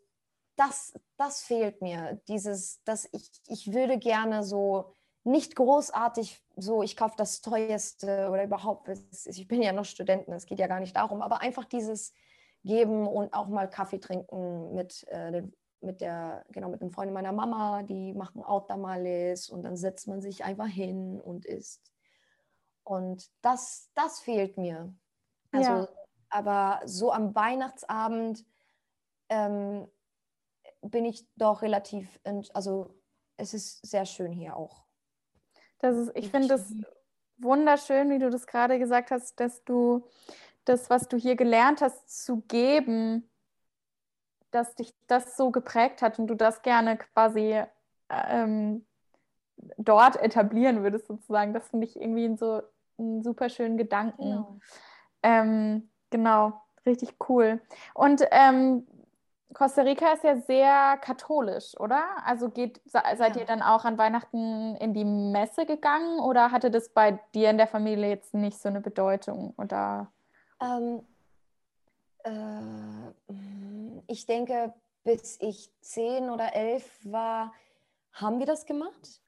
das, 0.63 0.95
das 1.17 1.43
fehlt 1.43 1.83
mir. 1.83 2.21
Dieses, 2.29 2.83
dass 2.85 3.09
ich, 3.13 3.31
ich 3.47 3.73
würde 3.73 3.99
gerne 3.99 4.45
so 4.45 4.93
nicht 5.25 5.57
großartig 5.57 6.43
so, 6.57 6.83
ich 6.83 6.97
kaufe 6.97 7.15
das 7.17 7.41
teuerste 7.41 8.29
oder 8.31 8.45
überhaupt, 8.45 8.89
ich 9.25 9.49
bin 9.49 9.63
ja 9.63 9.73
noch 9.73 9.85
Studentin, 9.85 10.35
es 10.35 10.47
geht 10.47 10.59
ja 10.59 10.67
gar 10.67 10.81
nicht 10.81 10.97
darum, 10.97 11.23
aber 11.23 11.41
einfach 11.41 11.65
dieses 11.65 12.13
geben 12.65 13.07
und 13.07 13.33
auch 13.35 13.49
mal 13.49 13.69
Kaffee 13.69 13.99
trinken 13.99 14.75
mit, 14.75 15.05
äh, 15.09 15.43
mit 15.81 16.01
der, 16.01 16.45
genau, 16.51 16.69
mit 16.69 16.81
den 16.81 16.91
Freunden 16.91 17.15
meiner 17.15 17.33
Mama, 17.33 17.83
die 17.83 18.13
machen 18.13 18.43
auch 18.43 18.67
Tamales 18.67 19.49
und 19.49 19.63
dann 19.65 19.77
setzt 19.77 20.07
man 20.07 20.21
sich 20.21 20.45
einfach 20.45 20.69
hin 20.69 21.21
und 21.21 21.45
isst. 21.45 21.93
Und 22.85 23.31
das, 23.43 23.91
das 23.95 24.21
fehlt 24.21 24.59
mir. 24.59 24.95
Also, 25.51 25.71
ja. 25.71 25.89
aber 26.31 26.81
so 26.85 27.13
am 27.13 27.35
Weihnachtsabend 27.35 28.45
ähm, 29.29 29.89
bin 30.83 31.05
ich 31.05 31.27
doch 31.37 31.63
relativ, 31.63 32.21
also 32.53 32.95
es 33.37 33.55
ist 33.55 33.87
sehr 33.87 34.05
schön 34.05 34.33
hier 34.33 34.57
auch. 34.57 34.85
Das 35.79 35.97
ist, 35.97 36.13
ich 36.15 36.31
finde 36.31 36.55
es 36.55 36.75
wunderschön, 37.39 38.11
wie 38.11 38.19
du 38.19 38.31
das 38.31 38.47
gerade 38.47 38.79
gesagt 38.79 39.11
hast, 39.11 39.39
dass 39.41 39.65
du 39.65 40.07
das, 40.65 40.91
was 40.91 41.09
du 41.09 41.17
hier 41.17 41.35
gelernt 41.35 41.81
hast, 41.81 42.25
zu 42.25 42.43
geben, 42.43 43.29
dass 44.51 44.75
dich 44.75 44.95
das 45.07 45.37
so 45.37 45.51
geprägt 45.51 46.03
hat 46.03 46.19
und 46.19 46.29
du 46.29 46.35
das 46.35 46.63
gerne 46.63 46.99
quasi 46.99 47.63
ähm, 48.09 48.87
dort 49.77 50.17
etablieren 50.17 50.83
würdest, 50.83 51.07
sozusagen. 51.07 51.53
Das 51.55 51.69
finde 51.69 51.87
ich 51.87 51.97
irgendwie 51.97 52.37
so 52.37 52.63
einen 52.99 53.23
super 53.23 53.49
schönen 53.49 53.77
Gedanken. 53.77 54.23
Genau, 54.23 54.59
ähm, 55.23 55.91
genau 56.11 56.63
richtig 56.87 57.17
cool. 57.29 57.61
Und 57.95 58.25
ähm, 58.31 58.87
Costa 59.55 59.83
Rica 59.83 60.13
ist 60.13 60.25
ja 60.25 60.37
sehr 60.37 60.97
katholisch, 60.99 61.79
oder? 61.79 62.05
Also 62.25 62.49
geht, 62.49 62.81
seid 62.87 63.37
ja. 63.37 63.41
ihr 63.41 63.45
dann 63.47 63.63
auch 63.63 63.85
an 63.85 63.99
Weihnachten 63.99 64.77
in 64.77 64.95
die 64.95 65.05
Messe 65.05 65.67
gegangen 65.67 66.21
oder 66.21 66.51
hatte 66.51 66.71
das 66.71 66.89
bei 66.91 67.19
dir 67.35 67.51
in 67.51 67.59
der 67.59 67.67
Familie 67.67 68.09
jetzt 68.09 68.35
nicht 68.35 68.59
so 68.59 68.69
eine 68.69 68.81
Bedeutung? 68.81 69.55
Oder? 69.59 70.11
Ähm, 70.61 71.07
äh, 72.25 73.33
ich 74.07 74.27
denke, 74.27 74.73
bis 75.05 75.39
ich 75.41 75.71
zehn 75.81 76.31
oder 76.31 76.55
elf 76.55 77.01
war, 77.05 77.53
haben 78.13 78.39
wir 78.39 78.47
das 78.47 78.67
gemacht. 78.67 79.21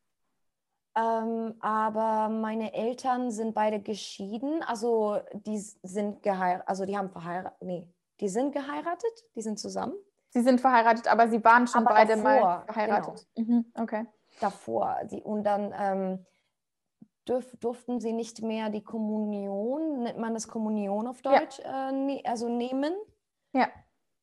Ähm, 0.96 1.56
aber 1.60 2.28
meine 2.28 2.72
Eltern 2.72 3.32
sind 3.32 3.52
beide 3.52 3.80
geschieden, 3.80 4.62
also 4.62 5.18
die 5.32 5.58
sind 5.58 6.22
geheiratet, 6.22 6.68
also 6.68 6.84
die 6.86 6.96
haben 6.96 7.10
verheiratet, 7.10 7.60
nee, 7.60 7.88
Die 8.20 8.28
sind 8.28 8.52
geheiratet, 8.52 9.24
die 9.34 9.42
sind 9.42 9.58
zusammen. 9.58 9.94
Sie 10.34 10.42
sind 10.42 10.60
verheiratet, 10.60 11.06
aber 11.06 11.28
sie 11.28 11.42
waren 11.44 11.68
schon 11.68 11.86
Aber 11.86 11.94
beide 11.94 12.16
davor, 12.16 12.24
mal 12.24 12.64
verheiratet. 12.66 13.26
Mhm, 13.36 13.72
okay. 13.78 14.06
davor. 14.40 14.96
Die, 15.04 15.22
und 15.22 15.44
dann 15.44 15.72
ähm, 15.78 16.26
dürf, 17.28 17.56
durften 17.60 18.00
sie 18.00 18.12
nicht 18.12 18.42
mehr 18.42 18.68
die 18.68 18.82
Kommunion, 18.82 20.02
nennt 20.02 20.18
man 20.18 20.34
das 20.34 20.48
Kommunion 20.48 21.06
auf 21.06 21.22
Ja. 21.24 21.38
Deutsch, 21.38 21.60
äh, 21.60 21.92
ne, 21.92 22.20
also 22.26 22.48
nehmen, 22.48 22.92
Ja. 23.52 23.68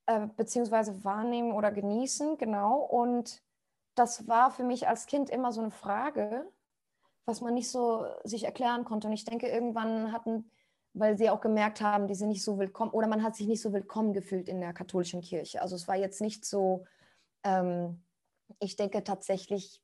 äh, 0.06 0.28
beziehungsweise 0.36 1.02
wahrnehmen 1.06 1.54
oder 1.54 1.72
genießen, 1.72 2.38
genau. 2.38 2.80
Und 2.80 3.42
das 3.96 4.28
war 4.28 4.52
für 4.52 4.66
mich 4.66 4.90
als 4.90 5.06
Kind 5.06 5.30
immer 5.30 5.54
so 5.54 5.62
eine 5.62 5.72
Frage, 5.72 6.46
was 7.24 7.40
man 7.40 7.54
nicht 7.54 7.70
so 7.70 8.06
sich 8.26 8.44
erklären 8.44 8.84
konnte. 8.84 9.08
Und 9.08 9.14
ich 9.14 9.24
denke, 9.24 9.48
irgendwann 9.48 10.12
hatten, 10.12 10.52
weil 10.94 11.18
sie 11.18 11.30
auch 11.30 11.42
gemerkt 11.42 11.82
haben, 11.82 12.08
die 12.08 12.16
sind 12.16 12.30
nicht 12.30 12.44
so 12.44 12.60
willkommen, 12.60 12.92
oder 12.92 13.08
man 13.08 13.24
hat 13.24 13.36
sich 13.36 13.48
nicht 13.48 13.62
so 13.62 13.74
willkommen 13.74 14.14
gefühlt 14.14 14.50
in 14.50 14.60
der 14.60 14.74
katholischen 14.74 15.22
Kirche. 15.22 15.62
Also 15.62 15.76
es 15.76 15.88
war 15.88 15.96
jetzt 15.96 16.22
nicht 16.22 16.46
so, 16.46 16.86
ähm, 17.44 18.04
ich 18.60 18.76
denke 18.76 19.04
tatsächlich 19.04 19.82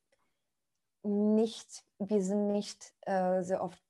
nicht, 1.04 1.84
wir 2.00 2.22
sind 2.22 2.52
nicht 2.52 2.94
äh, 3.02 3.42
sehr 3.44 3.64
oft 3.64 3.82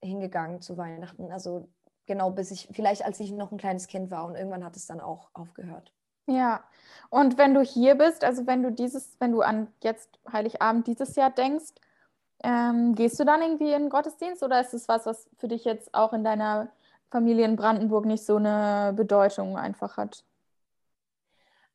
hingegangen 0.00 0.60
zu 0.60 0.76
Weihnachten. 0.76 1.32
Also 1.32 1.68
genau 2.06 2.30
bis 2.30 2.50
ich, 2.50 2.68
vielleicht 2.72 3.04
als 3.04 3.20
ich 3.20 3.32
noch 3.32 3.52
ein 3.52 3.58
kleines 3.58 3.88
Kind 3.88 4.10
war 4.10 4.26
und 4.26 4.36
irgendwann 4.36 4.64
hat 4.64 4.76
es 4.76 4.86
dann 4.86 5.00
auch 5.00 5.30
aufgehört. 5.34 5.92
Ja, 6.26 6.62
und 7.10 7.36
wenn 7.36 7.54
du 7.54 7.62
hier 7.62 7.96
bist, 7.96 8.22
also 8.22 8.46
wenn 8.46 8.62
du 8.62 8.70
dieses, 8.70 9.16
wenn 9.18 9.32
du 9.32 9.42
an 9.42 9.72
jetzt 9.82 10.20
Heiligabend 10.30 10.86
dieses 10.86 11.16
Jahr 11.16 11.30
denkst, 11.30 11.72
ähm, 12.42 12.94
gehst 12.94 13.18
du 13.20 13.24
dann 13.24 13.42
irgendwie 13.42 13.72
in 13.72 13.82
den 13.84 13.90
Gottesdienst 13.90 14.42
oder 14.42 14.60
ist 14.60 14.74
es 14.74 14.88
was, 14.88 15.06
was 15.06 15.28
für 15.38 15.48
dich 15.48 15.64
jetzt 15.64 15.94
auch 15.94 16.12
in 16.12 16.24
deiner 16.24 16.68
Familie 17.10 17.44
in 17.44 17.56
Brandenburg 17.56 18.06
nicht 18.06 18.24
so 18.24 18.36
eine 18.36 18.92
Bedeutung 18.96 19.56
einfach 19.56 19.96
hat? 19.96 20.24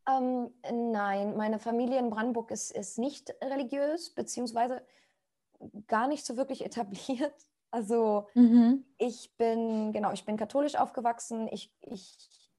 Ähm, 0.08 0.52
nein, 0.72 1.36
meine 1.36 1.60
Familie 1.60 2.00
in 2.00 2.10
Brandenburg 2.10 2.52
ist, 2.52 2.72
ist 2.72 2.98
nicht 2.98 3.34
religiös, 3.44 4.10
beziehungsweise 4.12 4.82
gar 5.88 6.08
nicht 6.08 6.26
so 6.26 6.38
wirklich 6.38 6.64
etabliert. 6.66 7.34
Also 7.72 8.28
Mhm. 8.36 8.86
ich 8.98 9.36
bin, 9.38 9.94
genau, 9.94 10.12
ich 10.12 10.26
bin 10.26 10.38
katholisch 10.38 10.76
aufgewachsen. 10.76 11.48
Ich, 11.52 11.72
ich, 11.82 12.52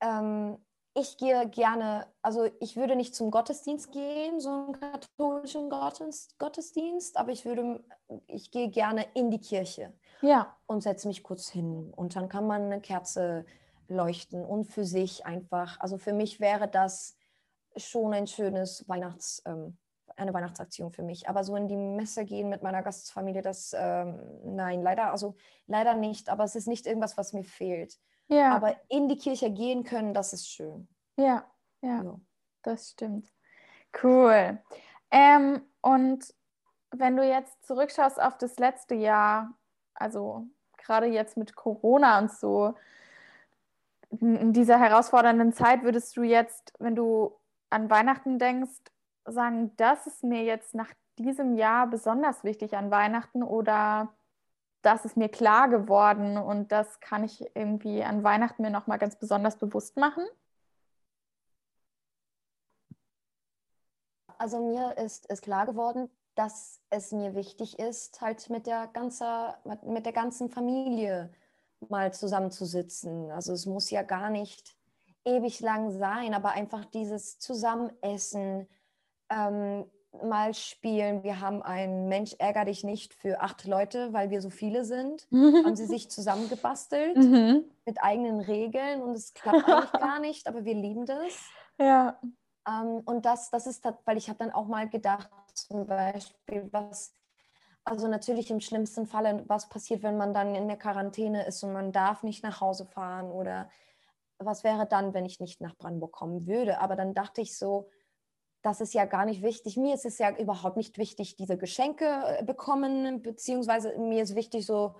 ähm, 0.00 0.58
ich 0.98 1.18
gehe 1.18 1.48
gerne, 1.50 2.06
also 2.22 2.48
ich 2.60 2.76
würde 2.76 2.96
nicht 2.96 3.14
zum 3.14 3.30
Gottesdienst 3.30 3.92
gehen, 3.92 4.40
so 4.40 4.48
einen 4.50 4.72
katholischen 4.72 5.68
Gottes, 5.68 6.28
Gottesdienst, 6.38 7.18
aber 7.18 7.32
ich 7.32 7.44
würde, 7.44 7.84
ich 8.26 8.50
gehe 8.50 8.70
gerne 8.70 9.06
in 9.14 9.30
die 9.30 9.40
Kirche 9.40 9.92
Ja, 10.22 10.56
und 10.66 10.82
setze 10.82 11.06
mich 11.06 11.22
kurz 11.22 11.48
hin 11.48 11.92
und 11.94 12.16
dann 12.16 12.28
kann 12.30 12.46
man 12.46 12.62
eine 12.62 12.80
Kerze 12.80 13.44
leuchten 13.88 14.44
und 14.44 14.64
für 14.64 14.84
sich 14.84 15.26
einfach, 15.26 15.78
also 15.80 15.98
für 15.98 16.14
mich 16.14 16.40
wäre 16.40 16.66
das 16.66 17.16
schon 17.76 18.14
ein 18.14 18.26
schönes 18.26 18.88
Weihnachts, 18.88 19.42
ähm, 19.44 19.76
eine 20.16 20.32
Weihnachtsaktion 20.32 20.92
für 20.92 21.02
mich. 21.02 21.28
Aber 21.28 21.44
so 21.44 21.56
in 21.56 21.68
die 21.68 21.76
Messe 21.76 22.24
gehen 22.24 22.48
mit 22.48 22.62
meiner 22.62 22.82
Gastfamilie, 22.82 23.42
das, 23.42 23.74
ähm, 23.78 24.18
nein, 24.44 24.82
leider, 24.82 25.10
also 25.12 25.34
leider 25.66 25.94
nicht, 25.94 26.30
aber 26.30 26.44
es 26.44 26.56
ist 26.56 26.68
nicht 26.68 26.86
irgendwas, 26.86 27.18
was 27.18 27.34
mir 27.34 27.44
fehlt. 27.44 27.98
Ja, 28.28 28.54
Aber 28.54 28.76
in 28.88 29.08
die 29.08 29.16
Kirche 29.16 29.50
gehen 29.50 29.84
können, 29.84 30.14
das 30.14 30.32
ist 30.32 30.48
schön. 30.48 30.88
ja, 31.16 31.44
ja. 31.82 32.02
Ja. 32.02 32.20
Das 32.62 32.90
stimmt. 32.90 33.32
Cool. 34.02 34.58
Ähm, 35.10 35.62
und 35.80 36.34
wenn 36.90 37.16
du 37.16 37.22
jetzt 37.22 37.64
zurückschaust 37.64 38.20
auf 38.20 38.36
das 38.38 38.58
letzte 38.58 38.96
Jahr, 38.96 39.54
also 39.94 40.46
gerade 40.78 41.06
jetzt 41.06 41.36
mit 41.36 41.54
Corona 41.54 42.18
und 42.18 42.32
so, 42.32 42.74
in 44.10 44.52
dieser 44.52 44.78
herausfordernden 44.78 45.52
Zeit, 45.52 45.82
würdest 45.82 46.16
du 46.16 46.22
jetzt, 46.22 46.72
wenn 46.78 46.96
du 46.96 47.38
an 47.70 47.90
Weihnachten 47.90 48.38
denkst, 48.38 48.80
sagen, 49.24 49.74
das 49.76 50.06
ist 50.06 50.24
mir 50.24 50.44
jetzt 50.44 50.74
nach 50.74 50.92
diesem 51.18 51.54
Jahr 51.56 51.86
besonders 51.88 52.44
wichtig 52.44 52.76
an 52.76 52.90
Weihnachten 52.90 53.42
oder 53.42 54.14
das 54.86 55.04
ist 55.04 55.16
mir 55.16 55.28
klar 55.28 55.68
geworden 55.68 56.38
und 56.38 56.70
das 56.70 57.00
kann 57.00 57.24
ich 57.24 57.44
irgendwie 57.54 58.04
an 58.04 58.22
Weihnachten 58.22 58.62
mir 58.62 58.70
nochmal 58.70 58.98
ganz 58.98 59.16
besonders 59.16 59.58
bewusst 59.58 59.96
machen? 59.96 60.24
Also 64.38 64.64
mir 64.64 64.96
ist, 64.98 65.26
ist 65.26 65.42
klar 65.42 65.66
geworden, 65.66 66.08
dass 66.36 66.80
es 66.90 67.10
mir 67.10 67.34
wichtig 67.34 67.78
ist, 67.78 68.20
halt 68.20 68.48
mit 68.48 68.66
der, 68.66 68.86
ganze, 68.86 69.54
mit 69.84 70.06
der 70.06 70.12
ganzen 70.12 70.50
Familie 70.50 71.32
mal 71.88 72.12
zusammenzusitzen. 72.12 73.30
Also 73.32 73.54
es 73.54 73.66
muss 73.66 73.90
ja 73.90 74.02
gar 74.02 74.30
nicht 74.30 74.76
ewig 75.24 75.60
lang 75.60 75.90
sein, 75.90 76.32
aber 76.34 76.50
einfach 76.50 76.84
dieses 76.84 77.38
Zusammenessen, 77.40 78.68
ähm, 79.30 79.90
mal 80.24 80.54
spielen. 80.54 81.22
Wir 81.22 81.40
haben 81.40 81.62
ein 81.62 82.08
Mensch 82.08 82.34
ärger 82.38 82.64
dich 82.64 82.84
nicht 82.84 83.14
für 83.14 83.40
acht 83.40 83.64
Leute, 83.66 84.12
weil 84.12 84.30
wir 84.30 84.40
so 84.40 84.50
viele 84.50 84.84
sind. 84.84 85.28
Haben 85.32 85.76
sie 85.76 85.86
sich 85.86 86.10
zusammengebastelt 86.10 87.16
Mhm. 87.16 87.64
mit 87.84 88.02
eigenen 88.02 88.40
Regeln 88.40 89.02
und 89.02 89.12
es 89.12 89.34
klappt 89.34 89.68
eigentlich 89.68 89.92
gar 90.00 90.18
nicht, 90.20 90.46
aber 90.48 90.64
wir 90.64 90.74
lieben 90.74 91.06
das. 91.06 91.50
Ja. 91.78 92.20
Ähm, 92.68 93.02
und 93.04 93.24
das, 93.26 93.50
das 93.50 93.66
ist, 93.66 93.84
weil 94.04 94.16
ich 94.16 94.28
habe 94.28 94.38
dann 94.38 94.50
auch 94.52 94.66
mal 94.66 94.88
gedacht, 94.88 95.30
zum 95.54 95.86
Beispiel, 95.86 96.68
was, 96.72 97.14
also 97.84 98.08
natürlich 98.08 98.50
im 98.50 98.60
schlimmsten 98.60 99.06
Falle, 99.06 99.44
was 99.46 99.68
passiert, 99.68 100.02
wenn 100.02 100.16
man 100.16 100.34
dann 100.34 100.54
in 100.54 100.66
der 100.68 100.76
Quarantäne 100.76 101.46
ist 101.46 101.62
und 101.62 101.72
man 101.72 101.92
darf 101.92 102.22
nicht 102.22 102.42
nach 102.42 102.60
Hause 102.60 102.84
fahren 102.86 103.30
oder 103.30 103.70
was 104.38 104.64
wäre 104.64 104.86
dann, 104.86 105.14
wenn 105.14 105.24
ich 105.24 105.40
nicht 105.40 105.60
nach 105.60 105.76
Brandenburg 105.76 106.12
kommen 106.12 106.46
würde. 106.46 106.80
Aber 106.80 106.96
dann 106.96 107.14
dachte 107.14 107.40
ich 107.40 107.56
so, 107.56 107.88
das 108.66 108.80
ist 108.80 108.94
ja 108.94 109.04
gar 109.04 109.24
nicht 109.26 109.42
wichtig. 109.42 109.76
Mir 109.76 109.94
ist 109.94 110.04
es 110.04 110.18
ja 110.18 110.36
überhaupt 110.36 110.76
nicht 110.76 110.98
wichtig, 110.98 111.36
diese 111.36 111.56
Geschenke 111.56 112.04
äh, 112.04 112.42
bekommen, 112.42 113.22
beziehungsweise 113.22 113.96
mir 113.96 114.24
ist 114.24 114.34
wichtig, 114.34 114.66
so 114.66 114.96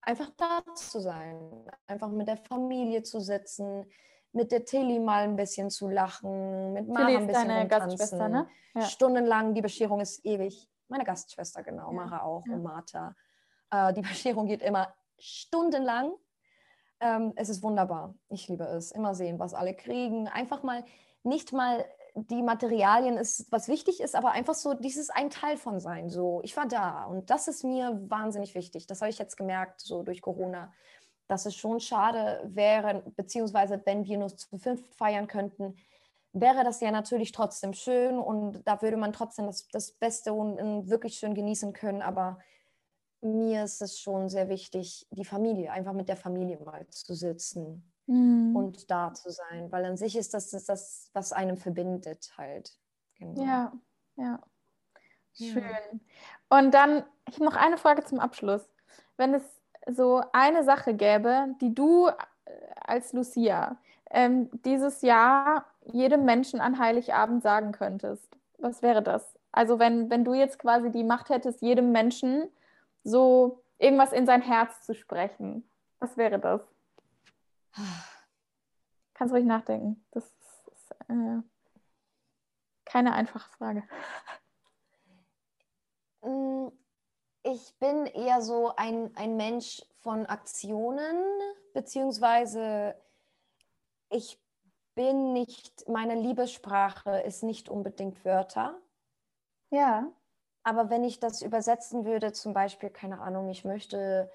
einfach 0.00 0.30
da 0.38 0.62
zu 0.74 0.98
sein, 0.98 1.36
einfach 1.86 2.08
mit 2.08 2.26
der 2.26 2.38
Familie 2.38 3.02
zu 3.02 3.20
sitzen, 3.20 3.84
mit 4.32 4.50
der 4.50 4.64
Tilly 4.64 4.98
mal 4.98 5.24
ein 5.24 5.36
bisschen 5.36 5.68
zu 5.68 5.90
lachen, 5.90 6.72
mit 6.72 6.88
Mara 6.88 7.04
Tilly 7.04 7.18
ein 7.18 7.26
bisschen 7.26 7.48
deine. 7.48 7.68
Gastschwester, 7.68 8.28
ne? 8.30 8.48
Ja. 8.74 8.80
Stundenlang, 8.86 9.52
die 9.52 9.60
Bescherung 9.60 10.00
ist 10.00 10.24
ewig. 10.24 10.66
Meine 10.88 11.04
Gastschwester, 11.04 11.62
genau, 11.62 11.88
Ja, 11.88 11.92
Mara 11.92 12.22
auch 12.22 12.46
ja. 12.46 12.54
und 12.54 12.62
Martha. 12.62 13.14
Äh, 13.70 13.92
die 13.92 14.00
Bescherung 14.08 14.46
geht 14.46 14.62
immer 14.62 14.94
stundenlang. 15.18 16.14
Ähm, 17.00 17.34
es 17.36 17.50
ist 17.50 17.62
wunderbar. 17.62 18.14
Ich 18.30 18.48
liebe 18.48 18.64
es. 18.64 18.90
Immer 18.90 19.14
sehen, 19.14 19.38
was 19.38 19.52
alle 19.52 19.74
kriegen. 19.74 20.28
Einfach 20.28 20.62
mal, 20.62 20.82
nicht 21.24 21.52
mal 21.52 21.84
die 22.14 22.42
Materialien 22.42 23.16
ist, 23.16 23.50
was 23.50 23.68
wichtig 23.68 24.00
ist, 24.00 24.14
aber 24.14 24.30
einfach 24.30 24.54
so 24.54 24.74
dieses 24.74 25.10
ein 25.10 25.30
Teil 25.30 25.56
von 25.56 25.80
sein. 25.80 26.10
So, 26.10 26.40
ich 26.44 26.56
war 26.56 26.66
da 26.66 27.04
und 27.04 27.28
das 27.28 27.48
ist 27.48 27.64
mir 27.64 28.00
wahnsinnig 28.08 28.54
wichtig. 28.54 28.86
Das 28.86 29.00
habe 29.00 29.10
ich 29.10 29.18
jetzt 29.18 29.36
gemerkt, 29.36 29.80
so 29.80 30.02
durch 30.02 30.22
Corona, 30.22 30.72
dass 31.26 31.46
es 31.46 31.56
schon 31.56 31.80
schade 31.80 32.40
wäre, 32.44 33.02
beziehungsweise 33.16 33.82
wenn 33.84 34.04
wir 34.04 34.18
nur 34.18 34.28
zu 34.36 34.58
fünft 34.58 34.94
feiern 34.94 35.26
könnten, 35.26 35.76
wäre 36.32 36.62
das 36.62 36.80
ja 36.80 36.90
natürlich 36.90 37.32
trotzdem 37.32 37.72
schön 37.74 38.18
und 38.18 38.62
da 38.64 38.80
würde 38.80 38.96
man 38.96 39.12
trotzdem 39.12 39.46
das, 39.46 39.66
das 39.68 39.92
Beste 39.92 40.32
und 40.32 40.88
wirklich 40.88 41.14
schön 41.16 41.34
genießen 41.34 41.72
können. 41.72 42.02
Aber 42.02 42.38
mir 43.22 43.64
ist 43.64 43.82
es 43.82 43.98
schon 43.98 44.28
sehr 44.28 44.48
wichtig, 44.48 45.06
die 45.10 45.24
Familie, 45.24 45.72
einfach 45.72 45.94
mit 45.94 46.08
der 46.08 46.16
Familie 46.16 46.58
mal 46.60 46.86
zu 46.88 47.14
sitzen 47.14 47.93
Mhm. 48.06 48.54
und 48.54 48.90
da 48.90 49.14
zu 49.14 49.30
sein, 49.30 49.72
weil 49.72 49.84
an 49.84 49.96
sich 49.96 50.16
ist 50.16 50.34
das 50.34 50.50
das, 50.50 50.64
das 50.66 51.10
was 51.12 51.32
einem 51.32 51.56
verbindet 51.56 52.32
halt. 52.36 52.76
Genau. 53.18 53.42
Ja, 53.42 53.72
ja. 54.16 54.40
Ja. 55.36 55.52
Schön. 55.52 56.00
Und 56.48 56.72
dann, 56.74 57.04
ich 57.28 57.34
habe 57.34 57.44
noch 57.44 57.56
eine 57.56 57.78
Frage 57.78 58.04
zum 58.04 58.20
Abschluss. 58.20 58.68
Wenn 59.16 59.34
es 59.34 59.42
so 59.86 60.22
eine 60.32 60.64
Sache 60.64 60.94
gäbe, 60.94 61.54
die 61.60 61.74
du 61.74 62.08
äh, 62.08 62.12
als 62.80 63.12
Lucia 63.12 63.76
ähm, 64.10 64.48
dieses 64.64 65.02
Jahr 65.02 65.66
jedem 65.84 66.24
Menschen 66.24 66.60
an 66.60 66.78
Heiligabend 66.78 67.42
sagen 67.42 67.72
könntest, 67.72 68.28
was 68.58 68.82
wäre 68.82 69.02
das? 69.02 69.34
Also 69.52 69.78
wenn, 69.78 70.10
wenn 70.10 70.24
du 70.24 70.34
jetzt 70.34 70.58
quasi 70.58 70.90
die 70.90 71.04
Macht 71.04 71.28
hättest, 71.28 71.62
jedem 71.62 71.92
Menschen 71.92 72.48
so 73.02 73.62
irgendwas 73.78 74.12
in 74.12 74.26
sein 74.26 74.42
Herz 74.42 74.82
zu 74.82 74.94
sprechen, 74.94 75.68
was 75.98 76.16
wäre 76.16 76.38
das? 76.38 76.60
Kannst 79.14 79.32
ruhig 79.34 79.44
nachdenken. 79.44 80.04
Das 80.10 80.24
ist 80.24 80.90
äh, 81.08 81.40
keine 82.84 83.12
einfache 83.12 83.48
Frage. 83.50 83.84
Mm, 86.22 86.68
Ich 87.42 87.76
bin 87.78 88.06
eher 88.06 88.40
so 88.40 88.74
ein, 88.76 89.14
ein 89.16 89.36
Mensch 89.36 89.82
von 90.00 90.26
Aktionen, 90.26 91.16
beziehungsweise 91.72 92.94
ich 94.10 94.40
bin 94.94 95.32
nicht, 95.32 95.88
meine 95.88 96.14
Liebessprache 96.14 97.20
ist 97.20 97.42
nicht 97.42 97.68
unbedingt 97.68 98.24
Wörter. 98.24 98.80
Ja. 99.70 100.10
Aber 100.62 100.88
wenn 100.88 101.04
ich 101.04 101.20
das 101.20 101.42
übersetzen 101.42 102.04
würde, 102.06 102.32
zum 102.32 102.54
Beispiel, 102.54 102.88
keine 102.88 103.20
Ahnung, 103.20 103.50
ich 103.50 103.64
möchte 103.64 104.30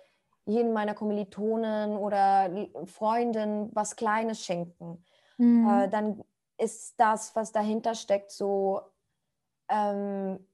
jedem 0.49 0.73
meiner 0.73 0.93
Kommilitonen 0.93 1.95
oder 1.95 2.49
Freunden 2.85 3.69
was 3.73 3.95
Kleines 3.95 4.43
schenken. 4.43 5.03
Mhm. 5.37 5.67
Äh, 5.67 5.89
dann 5.89 6.23
ist 6.57 6.99
das, 6.99 7.35
was 7.35 7.51
dahinter 7.51 7.95
steckt, 7.95 8.31
so 8.31 8.81
ähm, 9.69 10.45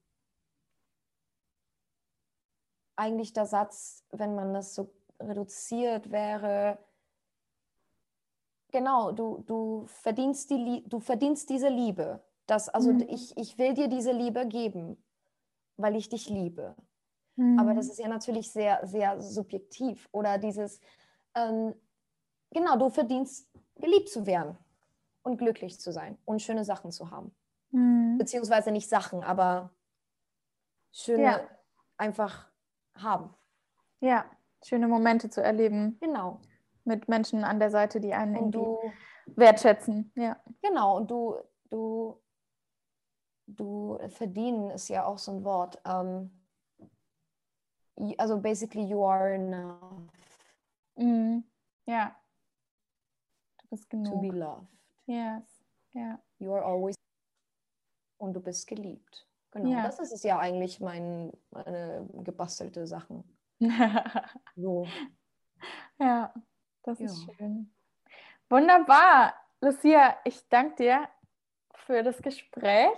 eigentlich 2.94 3.32
der 3.32 3.46
Satz, 3.46 4.04
wenn 4.10 4.34
man 4.34 4.54
das 4.54 4.74
so 4.74 4.90
reduziert, 5.20 6.10
wäre, 6.10 6.78
genau, 8.70 9.12
du, 9.12 9.42
du, 9.46 9.86
verdienst, 9.86 10.50
die, 10.50 10.84
du 10.86 11.00
verdienst 11.00 11.48
diese 11.50 11.68
Liebe. 11.68 12.22
Das, 12.46 12.68
also 12.68 12.92
mhm. 12.92 13.06
ich, 13.08 13.36
ich 13.36 13.58
will 13.58 13.74
dir 13.74 13.88
diese 13.88 14.12
Liebe 14.12 14.46
geben, 14.46 15.02
weil 15.76 15.96
ich 15.96 16.08
dich 16.08 16.28
liebe. 16.28 16.76
Mhm. 17.36 17.58
Aber 17.58 17.74
das 17.74 17.88
ist 17.88 17.98
ja 17.98 18.08
natürlich 18.08 18.50
sehr, 18.50 18.86
sehr 18.86 19.20
subjektiv. 19.20 20.08
Oder 20.12 20.38
dieses, 20.38 20.80
ähm, 21.34 21.74
genau, 22.50 22.76
du 22.76 22.90
verdienst 22.90 23.48
geliebt 23.76 24.08
zu 24.08 24.26
werden 24.26 24.56
und 25.22 25.38
glücklich 25.38 25.78
zu 25.80 25.92
sein 25.92 26.18
und 26.24 26.42
schöne 26.42 26.64
Sachen 26.64 26.90
zu 26.90 27.10
haben. 27.10 27.34
Mhm. 27.70 28.16
Beziehungsweise 28.18 28.70
nicht 28.70 28.88
Sachen, 28.88 29.22
aber 29.22 29.70
schöne 30.92 31.22
ja. 31.22 31.40
einfach 31.96 32.48
haben. 32.94 33.34
Ja, 34.00 34.24
schöne 34.64 34.88
Momente 34.88 35.30
zu 35.30 35.42
erleben. 35.42 35.98
Genau. 36.00 36.40
Mit 36.84 37.08
Menschen 37.08 37.44
an 37.44 37.58
der 37.58 37.70
Seite, 37.70 38.00
die 38.00 38.14
einen 38.14 38.36
und 38.36 38.52
du, 38.52 38.78
wertschätzen. 39.26 40.12
Ja. 40.14 40.40
Genau, 40.62 40.96
und 40.98 41.10
du, 41.10 41.36
du, 41.70 42.22
du 43.46 43.98
verdienen 44.08 44.70
ist 44.70 44.88
ja 44.88 45.04
auch 45.04 45.18
so 45.18 45.32
ein 45.32 45.44
Wort. 45.44 45.80
Ähm, 45.84 46.30
also 48.18 48.38
basically 48.38 48.84
you 48.84 49.04
are 49.04 49.34
enough. 49.34 50.10
Mhm. 50.96 51.44
Ja. 51.86 52.16
Du 53.58 53.68
bist 53.68 53.90
genug. 53.90 54.12
To 54.12 54.20
be 54.20 54.30
loved. 54.30 54.68
Yes. 55.06 55.44
Ja. 55.92 56.18
You 56.38 56.52
are 56.52 56.64
always 56.64 56.96
und 58.18 58.34
du 58.34 58.40
bist 58.40 58.66
geliebt. 58.66 59.26
Genau, 59.50 59.70
ja. 59.70 59.82
das 59.82 59.98
ist 59.98 60.12
es 60.12 60.22
ja 60.22 60.38
eigentlich 60.38 60.80
mein, 60.80 61.32
meine 61.50 62.08
gebastelte 62.12 62.86
Sachen. 62.86 63.24
so. 64.56 64.86
Ja, 65.98 66.32
das 66.82 66.98
ja. 66.98 67.06
ist 67.06 67.24
schön. 67.24 67.74
Wunderbar. 68.48 69.34
Lucia, 69.60 70.16
ich 70.24 70.46
danke 70.48 70.76
dir 70.76 71.08
für 71.74 72.02
das 72.02 72.20
Gespräch. 72.20 72.96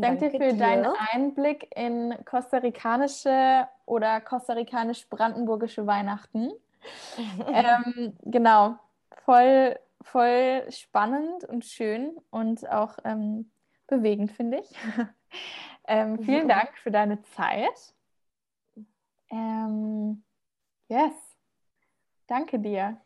Danke, 0.00 0.28
danke 0.28 0.38
dir 0.38 0.44
für 0.44 0.52
dir. 0.52 0.58
deinen 0.58 0.86
Einblick 1.12 1.76
in 1.76 2.14
kostarikanische 2.24 3.68
oder 3.84 4.20
kostarikanisch-brandenburgische 4.20 5.86
Weihnachten. 5.86 6.52
ähm, 7.46 8.16
genau, 8.22 8.78
voll, 9.24 9.78
voll 10.00 10.66
spannend 10.70 11.44
und 11.44 11.64
schön 11.64 12.16
und 12.30 12.68
auch 12.70 12.98
ähm, 13.04 13.50
bewegend, 13.86 14.32
finde 14.32 14.60
ich. 14.60 14.70
ähm, 15.86 16.18
vielen 16.18 16.48
Dank 16.48 16.76
für 16.78 16.90
deine 16.90 17.22
Zeit. 17.22 17.94
Ähm, 19.30 20.24
yes, 20.88 21.14
danke 22.26 22.58
dir. 22.58 23.00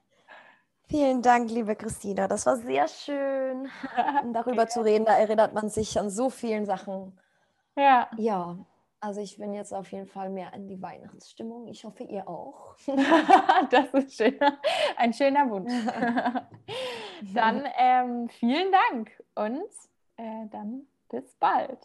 Vielen 0.88 1.20
Dank, 1.20 1.50
liebe 1.50 1.74
Christina. 1.74 2.28
Das 2.28 2.46
war 2.46 2.56
sehr 2.58 2.86
schön, 2.86 3.68
darüber 4.32 4.68
zu 4.68 4.82
reden. 4.82 5.04
Da 5.04 5.18
erinnert 5.18 5.52
man 5.52 5.68
sich 5.68 5.98
an 5.98 6.10
so 6.10 6.30
vielen 6.30 6.64
Sachen. 6.64 7.18
Ja. 7.74 8.08
Ja, 8.16 8.56
also 9.00 9.20
ich 9.20 9.36
bin 9.36 9.52
jetzt 9.52 9.74
auf 9.74 9.90
jeden 9.90 10.06
Fall 10.06 10.30
mehr 10.30 10.52
in 10.54 10.68
die 10.68 10.80
Weihnachtsstimmung. 10.80 11.66
Ich 11.66 11.84
hoffe, 11.84 12.04
ihr 12.04 12.28
auch. 12.28 12.76
das 13.70 13.94
ist 13.94 14.16
schön. 14.16 14.38
Ein 14.96 15.12
schöner 15.12 15.50
Wunsch. 15.50 15.72
dann 17.34 17.66
ähm, 17.76 18.28
vielen 18.28 18.70
Dank 18.70 19.10
und 19.34 19.68
äh, 20.16 20.46
dann 20.50 20.86
bis 21.08 21.34
bald. 21.34 21.78